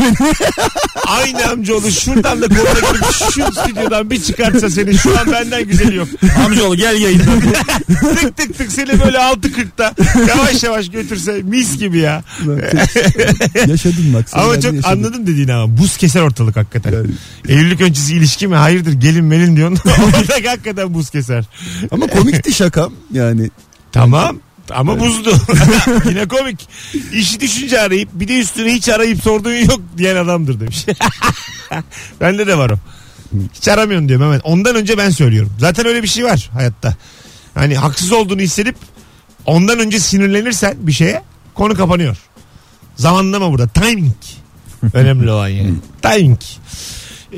[1.07, 5.95] Aynı amcaoğlu şuradan da koluna girip şu stüdyodan bir çıkartsa seni şu an benden güzeli
[5.95, 6.07] yok.
[6.45, 7.39] Amcaoğlu gel yayından.
[8.15, 9.93] tık tık tık seni böyle 6.40'da
[10.27, 12.23] yavaş yavaş götürse mis gibi ya.
[13.67, 14.25] Yaşadım bak.
[14.33, 14.81] Ama çok yaşadım.
[14.85, 16.91] anladım dediğini ama buz keser ortalık hakikaten.
[16.93, 17.09] Yani.
[17.49, 18.55] Evlilik öncesi ilişki mi?
[18.55, 19.79] Hayırdır gelin melin diyorsun.
[20.05, 21.45] Orada hakikaten buz keser.
[21.91, 23.49] Ama komikti şakam yani.
[23.91, 24.39] Tamam.
[24.75, 25.35] Ama buzdu.
[26.09, 26.67] Yine komik.
[27.13, 30.85] İşi düşünce arayıp bir de üstüne hiç arayıp sorduğun yok diyen adamdır demiş.
[32.21, 32.75] Bende de var o.
[33.53, 34.39] Hiç aramıyorum diyorum hemen.
[34.39, 35.53] Ondan önce ben söylüyorum.
[35.59, 36.95] Zaten öyle bir şey var hayatta.
[37.53, 38.75] Hani haksız olduğunu hissedip
[39.45, 41.21] ondan önce sinirlenirsen bir şeye
[41.53, 42.17] konu kapanıyor.
[42.95, 43.67] Zamanlama burada.
[43.67, 44.15] Timing.
[44.93, 45.73] Önemli olan yani.
[46.01, 46.39] Timing.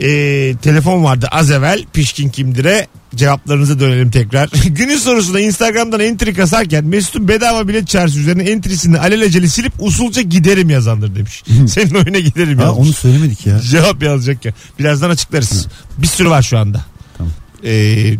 [0.01, 1.86] Ee, telefon vardı az evvel.
[1.93, 4.49] Pişkin kimdir'e cevaplarınıza dönelim tekrar.
[4.65, 10.69] Günün sorusunda Instagram'dan entry kasarken Mesut'un bedava bilet çağrısı üzerine entry'sini alelacele silip usulca giderim
[10.69, 11.43] yazandır demiş.
[11.67, 12.88] Senin oyuna giderim yazmış.
[12.88, 13.60] onu söylemedik ya.
[13.71, 14.53] Cevap yazacak ya.
[14.79, 15.67] Birazdan açıklarız.
[15.97, 16.82] Bir sürü var şu anda.
[17.17, 17.34] Tamam.
[17.65, 18.13] Ee,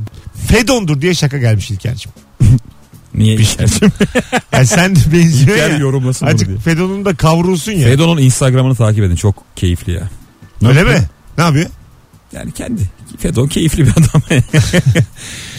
[0.48, 2.12] Fedon'dur diye şaka gelmiş İlker'cim.
[3.16, 3.36] Niye?
[3.36, 3.92] İlker'cim.
[4.52, 5.78] yani sen de benziyor İlker ya.
[5.78, 6.48] yorumlasın bunu diye.
[6.48, 7.88] Azıcık Fedon'un da kavrulsun ya.
[7.88, 9.16] Fedon'un Instagram'ını takip edin.
[9.16, 10.10] Çok keyifli ya.
[10.68, 10.98] Öyle mi?
[11.38, 11.70] Ne yapıyor?
[12.34, 12.82] Yani kendi.
[13.18, 14.22] Fedon keyifli bir adam.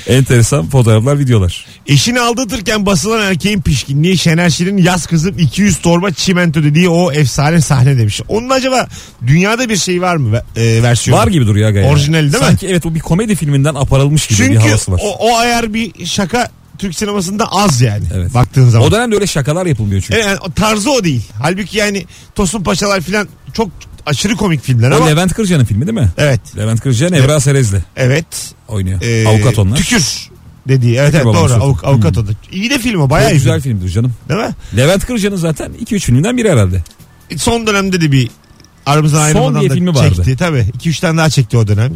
[0.07, 1.67] Enteresan fotoğraflar, videolar.
[1.87, 7.61] Eşini aldatırken basılan erkeğin pişkinliği Şener Şirin yaz kızım 200 torba çimento dediği o efsane
[7.61, 8.21] sahne demiş.
[8.29, 8.89] Onun acaba
[9.27, 11.21] dünyada bir şey var mı e, versiyonu?
[11.21, 11.89] Var gibi duruyor aga ya.
[11.91, 12.49] Orijinali değil mi?
[12.49, 15.01] Sanki evet bu bir komedi filminden aparılmış gibi bir Çünkü havası var.
[15.05, 18.05] o, o ayar bir şaka Türk sinemasında az yani.
[18.15, 18.35] Evet.
[18.35, 18.89] Baktığın zaman.
[18.89, 20.15] O dönemde öyle şakalar yapılmıyor çünkü.
[20.15, 21.23] Evet, yani o tarzı o değil.
[21.43, 23.69] Halbuki yani Tosun Paşalar filan çok
[24.07, 25.07] aşırı komik filmler O ama.
[25.07, 26.09] Levent Kırca'nın filmi değil mi?
[26.19, 26.41] Evet.
[26.57, 28.27] Levent Kırca, Nevra Serezli Evet.
[28.69, 29.03] oynuyor.
[29.03, 29.77] Ee, Avukat onlar.
[29.77, 30.29] Tükür
[30.69, 30.97] dediği.
[30.97, 31.53] Evet, evet babam doğru.
[31.55, 32.31] Avuk, avukat o da.
[32.53, 33.11] İyi de film o.
[33.11, 33.77] Bayağı Çok iyi güzel film.
[33.79, 34.13] filmdir canım.
[34.29, 34.51] Değil mi?
[34.77, 36.83] Levent Kırca'nın zaten 2-3 filminden biri herhalde.
[37.37, 38.31] Son dönemde de bir
[38.87, 40.15] aramızdan ayrılmadan diye da filmi vardı.
[40.17, 40.37] çekti.
[40.37, 40.67] Tabii.
[40.79, 41.93] 2-3 tane daha çekti o dönem.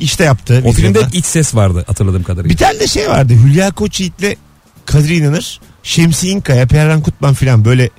[0.00, 0.62] İşte yaptı.
[0.64, 1.16] O filmde vizyonda.
[1.16, 2.50] iç ses vardı hatırladığım kadarıyla.
[2.50, 3.32] Bir tane de şey vardı.
[3.44, 4.36] Hülya Koçyiğit'le
[4.86, 5.60] Kadir İnanır.
[5.82, 7.90] Şemsi İnkaya, Perran Kutman filan böyle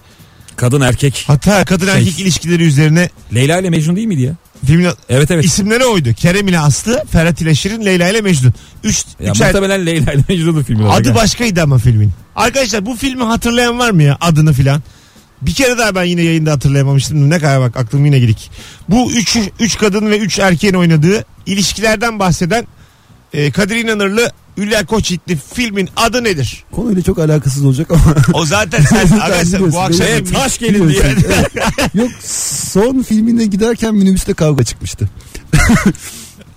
[0.55, 1.23] Kadın erkek.
[1.27, 1.95] hatta kadın Şey.
[1.95, 4.35] erkek ilişkileri üzerine Leyla ile Mecnun değil miydi ya?
[4.65, 5.45] filmin Evet evet.
[5.45, 6.13] isimleri oydu.
[6.13, 8.53] Kerem ile Aslı, Ferhat ile Şirin, Leyla ile Mecnun.
[8.83, 10.83] Üç, Ya üçer- muhtemelen Leyla ile Mecnun'un filmi.
[10.83, 11.15] olacak Adı ha.
[11.15, 12.11] başkaydı ama filmin.
[12.35, 14.81] Arkadaşlar bu filmi hatırlayan var mı ya adını filan?
[15.41, 17.29] Bir kere daha ben yine yayında hatırlayamamıştım.
[17.29, 18.51] Ne kadar bak aklım yine gidik.
[18.89, 22.67] Bu üç, üç kadın ve üç erkeğin oynadığı ilişkilerden bahseden
[23.33, 26.63] e, Kadir İnanırlı Hülya Koçyiğitli filmin adı nedir?
[26.71, 28.15] Konuyla çok alakasız olacak ama.
[28.33, 29.79] O zaten sen arkadaşlar bu biliyorsun.
[29.79, 31.15] akşam Evet, Taş gelin diye.
[31.93, 32.11] Yok
[32.63, 35.09] son filmine giderken minibüste kavga çıkmıştı.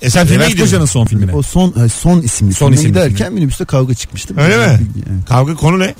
[0.02, 0.84] E sen filme gidiyorsun.
[0.84, 1.32] Son filmine.
[1.32, 4.34] O son son isimli Son filme isimli giderken minibüste kavga çıkmıştı.
[4.40, 4.62] Öyle mi?
[5.08, 5.94] Yani Kavga konu ne?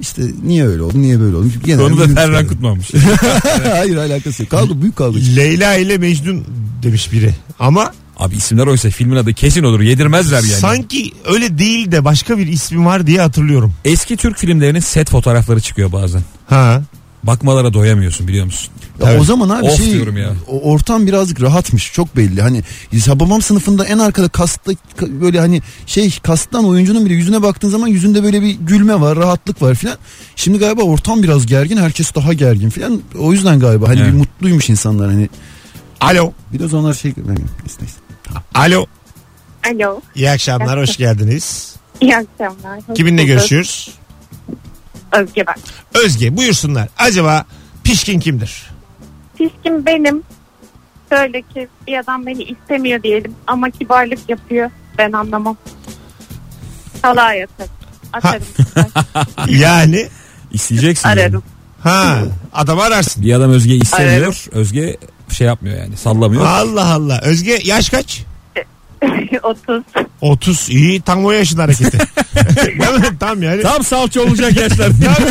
[0.00, 1.48] İşte niye öyle oldu niye böyle oldu?
[1.64, 2.46] Genel Onu da Ferran kavga.
[2.46, 2.90] Kutmanmış.
[3.72, 4.50] Hayır alakası yok.
[4.50, 5.36] Kavga büyük kavga çıktı.
[5.36, 6.44] Leyla ile Mecnun
[6.82, 7.34] demiş biri.
[7.58, 9.80] Ama Abi isimler oysa filmin adı kesin olur.
[9.80, 10.46] Yedirmezler yani.
[10.60, 13.72] sanki öyle değil de başka bir ismi var diye hatırlıyorum.
[13.84, 16.22] Eski Türk filmlerinin set fotoğrafları çıkıyor bazen.
[16.46, 16.82] Ha.
[17.22, 18.70] Bakmalara doyamıyorsun biliyor musun?
[19.02, 19.20] Ya Evet.
[19.20, 20.30] O zaman abi Of şey diyorum ya.
[20.46, 22.42] ortam birazcık rahatmış çok belli.
[22.42, 22.62] Hani
[23.08, 27.88] babam sınıfında en arkada kasta ka- böyle hani şey kastan oyuncunun bile yüzüne baktığın zaman
[27.88, 29.96] yüzünde böyle bir gülme var, rahatlık var filan.
[30.36, 33.00] Şimdi galiba ortam biraz gergin, herkes daha gergin filan.
[33.18, 34.12] O yüzden galiba hani Evet.
[34.12, 35.28] bir mutluymuş insanlar hani.
[36.00, 36.32] Alo.
[36.52, 37.42] Biraz onlar şey neyse,
[37.80, 37.94] neyse.
[38.54, 38.86] Alo.
[39.66, 40.00] Alo.
[40.14, 40.80] İyi akşamlar.
[40.80, 41.76] Hoş geldiniz.
[42.00, 42.80] İyi akşamlar.
[42.86, 43.28] Hoş Kiminle bulduk.
[43.28, 43.90] görüşüyoruz?
[45.12, 45.54] Özge ben.
[46.04, 46.88] Özge buyursunlar.
[46.98, 47.44] Acaba
[47.84, 48.70] pişkin kimdir?
[49.38, 50.22] Pişkin benim.
[51.12, 54.70] Şöyle ki bir adam beni istemiyor diyelim ama kibarlık yapıyor.
[54.98, 55.56] Ben anlamam.
[57.02, 57.70] Salağa yatarım.
[58.12, 58.44] Atarım.
[59.48, 60.08] Yani
[60.52, 61.08] İsteyeceksin.
[61.08, 61.20] yani.
[61.20, 61.42] Ararım.
[61.82, 62.18] ha
[62.52, 63.22] adamı ararsın.
[63.22, 64.12] Bir adam Özge istemiyor.
[64.12, 64.34] Ararım.
[64.52, 64.96] Özge
[65.38, 66.46] şey yapmıyor yani sallamıyor.
[66.46, 67.20] Allah Allah.
[67.22, 68.22] Özge yaş kaç?
[69.42, 69.82] 30.
[70.20, 71.98] 30 iyi tam o yaşın hareketi.
[72.66, 73.18] Değil mi?
[73.20, 73.62] Tam yani.
[73.62, 74.90] Tam salça olacak yaşlar.
[75.04, 75.26] Tam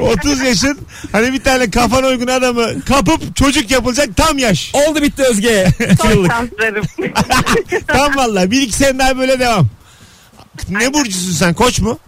[0.00, 0.78] yani 30 yaşın
[1.12, 4.72] hani bir tane kafana uygun adamı kapıp çocuk yapılacak tam yaş.
[4.74, 5.68] Oldu bitti Özge.
[7.86, 9.68] Tam valla bir iki sene daha böyle devam.
[10.68, 11.98] Ne burcusun sen koç mu?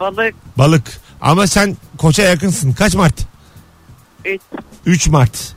[0.00, 1.00] Balık Balık.
[1.20, 2.72] Ama sen koça yakınsın.
[2.72, 3.14] Kaç Mart?
[4.24, 4.40] 3.
[4.86, 5.55] 3 Mart.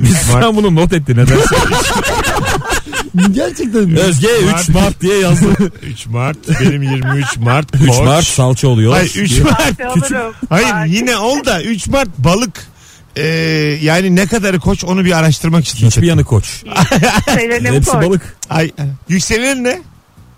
[0.00, 0.44] 3 Mart.
[0.44, 1.38] Sen bunu not ettin neden?
[3.32, 4.28] Gerçekten Özge
[4.60, 5.72] 3 Mart diye yazdı.
[5.82, 6.36] 3 Mart.
[6.60, 7.74] Benim 23 Mart.
[7.74, 7.98] 3 Koç.
[7.98, 8.92] Mart salça oluyor.
[8.92, 9.80] Hayır 3 Mart.
[9.80, 10.34] olurum.
[10.48, 12.70] Hayır yine ol da 3 Mart balık.
[13.16, 13.22] Ee,
[13.82, 15.90] yani ne kadarı koç onu bir araştırmak istiyorum.
[15.96, 16.44] Hiçbir yanı koç.
[17.26, 18.02] Hepsi koç.
[18.02, 18.36] balık.
[18.50, 18.70] Ay,
[19.08, 19.82] yükselen ne?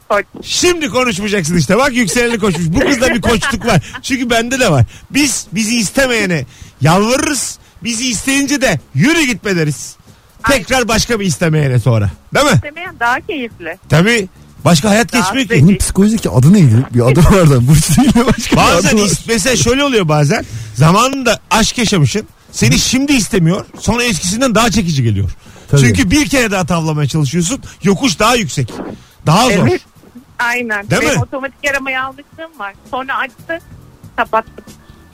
[0.09, 0.25] Koç.
[0.43, 1.77] Şimdi konuşmayacaksın işte.
[1.79, 2.67] Bak yükseleni koşmuş.
[2.69, 3.81] Bu kızda bir koçluk var.
[4.03, 4.85] Çünkü bende de var.
[5.11, 6.45] Biz bizi istemeyene
[6.81, 7.59] yalvarırız.
[7.85, 9.97] Bizi isteyince de yürü gitme deriz.
[10.49, 12.11] Tekrar başka bir istemeyene sonra.
[12.35, 12.53] Değil mi?
[12.55, 13.79] İstemeyen daha keyifli.
[13.89, 14.29] Tabii.
[14.65, 15.67] Başka hayat Daha geçmiyor ki.
[15.67, 16.87] Bunun psikolojik adı neydi?
[16.95, 17.59] Bir adı vardı.
[17.69, 19.07] Burç değil de başka bir Bazen adı var.
[19.09, 20.45] is- mesela şöyle oluyor bazen.
[20.75, 22.23] Zamanında aşk yaşamışsın.
[22.53, 23.67] Seni şimdi istemiyor.
[23.81, 25.31] Sonra eskisinden daha çekici geliyor.
[25.71, 25.81] Tabii.
[25.81, 27.61] Çünkü bir kere daha tavlamaya çalışıyorsun.
[27.83, 28.73] Yokuş daha yüksek.
[29.27, 29.67] Daha zor.
[29.69, 29.81] Evet.
[30.39, 30.91] Aynen.
[30.91, 31.23] Değil Benim mi?
[31.23, 32.75] otomatik arama yanlışlığım var.
[32.91, 33.59] Sonra açtı.
[34.17, 34.65] Kapattım.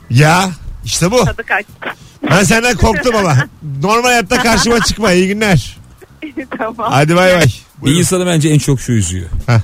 [0.09, 0.49] Ya
[0.89, 1.25] işte bu.
[1.25, 1.71] Tadı kaçtı.
[2.31, 3.37] Ben senden korktum ama.
[3.83, 5.11] Normal hayatta karşıma çıkma.
[5.11, 5.77] İyi günler.
[6.57, 6.91] tamam.
[6.91, 7.41] Hadi bay bay.
[7.45, 7.99] Bir Buyurun.
[7.99, 9.29] insanı bence en çok şu üzüyor.
[9.45, 9.59] Heh.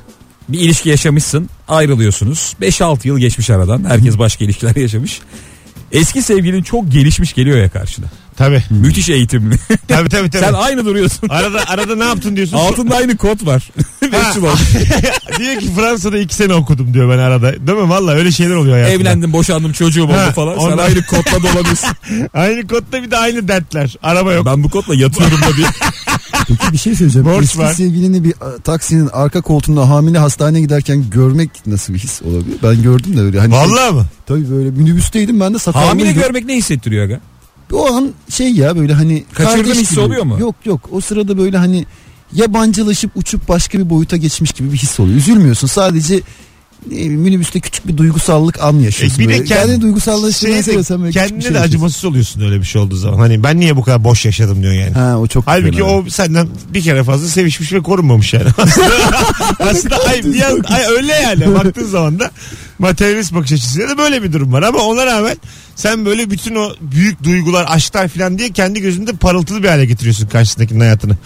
[0.50, 2.56] Bir ilişki yaşamışsın ayrılıyorsunuz.
[2.62, 3.84] 5-6 yıl geçmiş aradan.
[3.90, 5.22] Herkes başka ilişkiler yaşamış.
[5.92, 8.06] Eski sevgilin çok gelişmiş geliyor ya karşına.
[8.38, 8.64] Tabii.
[8.70, 9.56] Müthiş eğitimli.
[9.88, 10.44] Tabii tabii tabii.
[10.46, 11.30] Sen aynı duruyorsun.
[11.30, 12.58] Arada arada ne yaptın diyorsun.
[12.58, 13.70] Altında aynı kod var.
[14.02, 14.58] 5 yıl oldu.
[15.40, 17.68] diyor ki Fransa'da iki sene okudum diyor ben arada.
[17.68, 17.90] Değil mi?
[17.90, 19.02] Valla öyle şeyler oluyor hayatımda.
[19.02, 20.60] Evlendim, boşandım, çocuğum oldu Ha, falan.
[20.60, 21.90] Sen ondan- aynı kodla dolanıyorsun.
[22.34, 23.96] Aynı kodda bir de aynı dertler.
[24.04, 24.46] Araba yok.
[24.46, 25.66] ben bu kodla yatıyorum da bir.
[26.48, 27.28] Peki bir şey söyleyeceğim.
[27.28, 27.74] Borç Eski var.
[27.74, 32.58] sevgilini bir a, taksinin arka koltuğunda hamile hastaneye giderken görmek nasıl bir his olabilir?
[32.64, 33.40] Ben gördüm de öyle.
[33.40, 34.06] Hani şey- Vallahi mı?
[34.28, 36.14] tabii böyle minibüsteydim ben de Hamile sakallıydım.
[36.22, 37.20] görmek ne hissettiriyor aga?
[37.76, 40.04] O an şey ya böyle hani Kaçırdın kardeş hissi gibi.
[40.04, 40.38] oluyor mu?
[40.40, 41.86] Yok yok o sırada böyle hani
[42.34, 45.18] yabancılaşıp uçup başka bir boyuta geçmiş gibi bir his oluyor.
[45.18, 46.20] Üzülmüyorsun sadece
[46.92, 49.18] minibüste küçük bir duygusallık an yaşıyorsun.
[49.18, 49.44] E, bir de böyle.
[49.44, 51.68] kend- Kendini duygusallaştırmayı Şey de, seviyorsan kendine şey de yaşıyorsun.
[51.68, 53.18] acımasız oluyorsun öyle bir şey olduğu zaman.
[53.18, 54.94] Hani ben niye bu kadar boş yaşadım diyorsun yani.
[54.94, 55.88] Ha o çok Halbuki fena.
[55.88, 58.46] o senden bir kere fazla sevişmiş ve korunmamış yani.
[58.58, 58.88] Aslında,
[59.60, 62.32] aslında ay, bir an, ay, öyle yani baktığın zaman da
[62.80, 64.64] materyalist bakış açısıyla da böyle bir durum var.
[64.64, 65.38] Ama ona rağmen
[65.76, 70.28] sen böyle bütün o büyük duygular, aşklar falan diye kendi gözünde parıltılı bir hale getiriyorsun
[70.28, 71.18] karşısındakinin hayatını.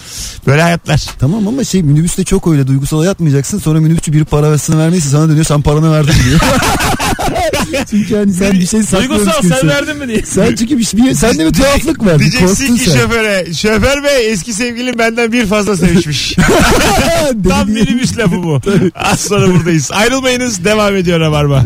[0.47, 1.06] Böyle hayatlar.
[1.20, 3.60] Tamam ama şey minibüste çok öyle duygusal yatmayacaksın.
[3.60, 6.39] Sonra minibüsçü biri para versin vermeyse sana dönüyor sen paranı verdin diyor.
[7.89, 9.26] çünkü hani sen bir şey saklıyorsun.
[9.26, 10.22] Duygusal sen verdin mi diye.
[10.26, 12.20] Sen çünkü bir, bir sende bir tuhaflık var.
[12.20, 12.97] Bir Diyeceksin ki sen.
[12.97, 16.36] şoföre, şoför bey eski sevgilim benden bir fazla sevişmiş.
[17.50, 18.62] Tam minibüs lafı bu.
[18.95, 19.91] Az sonra buradayız.
[19.91, 21.64] Ayrılmayınız devam ediyor Rabarba.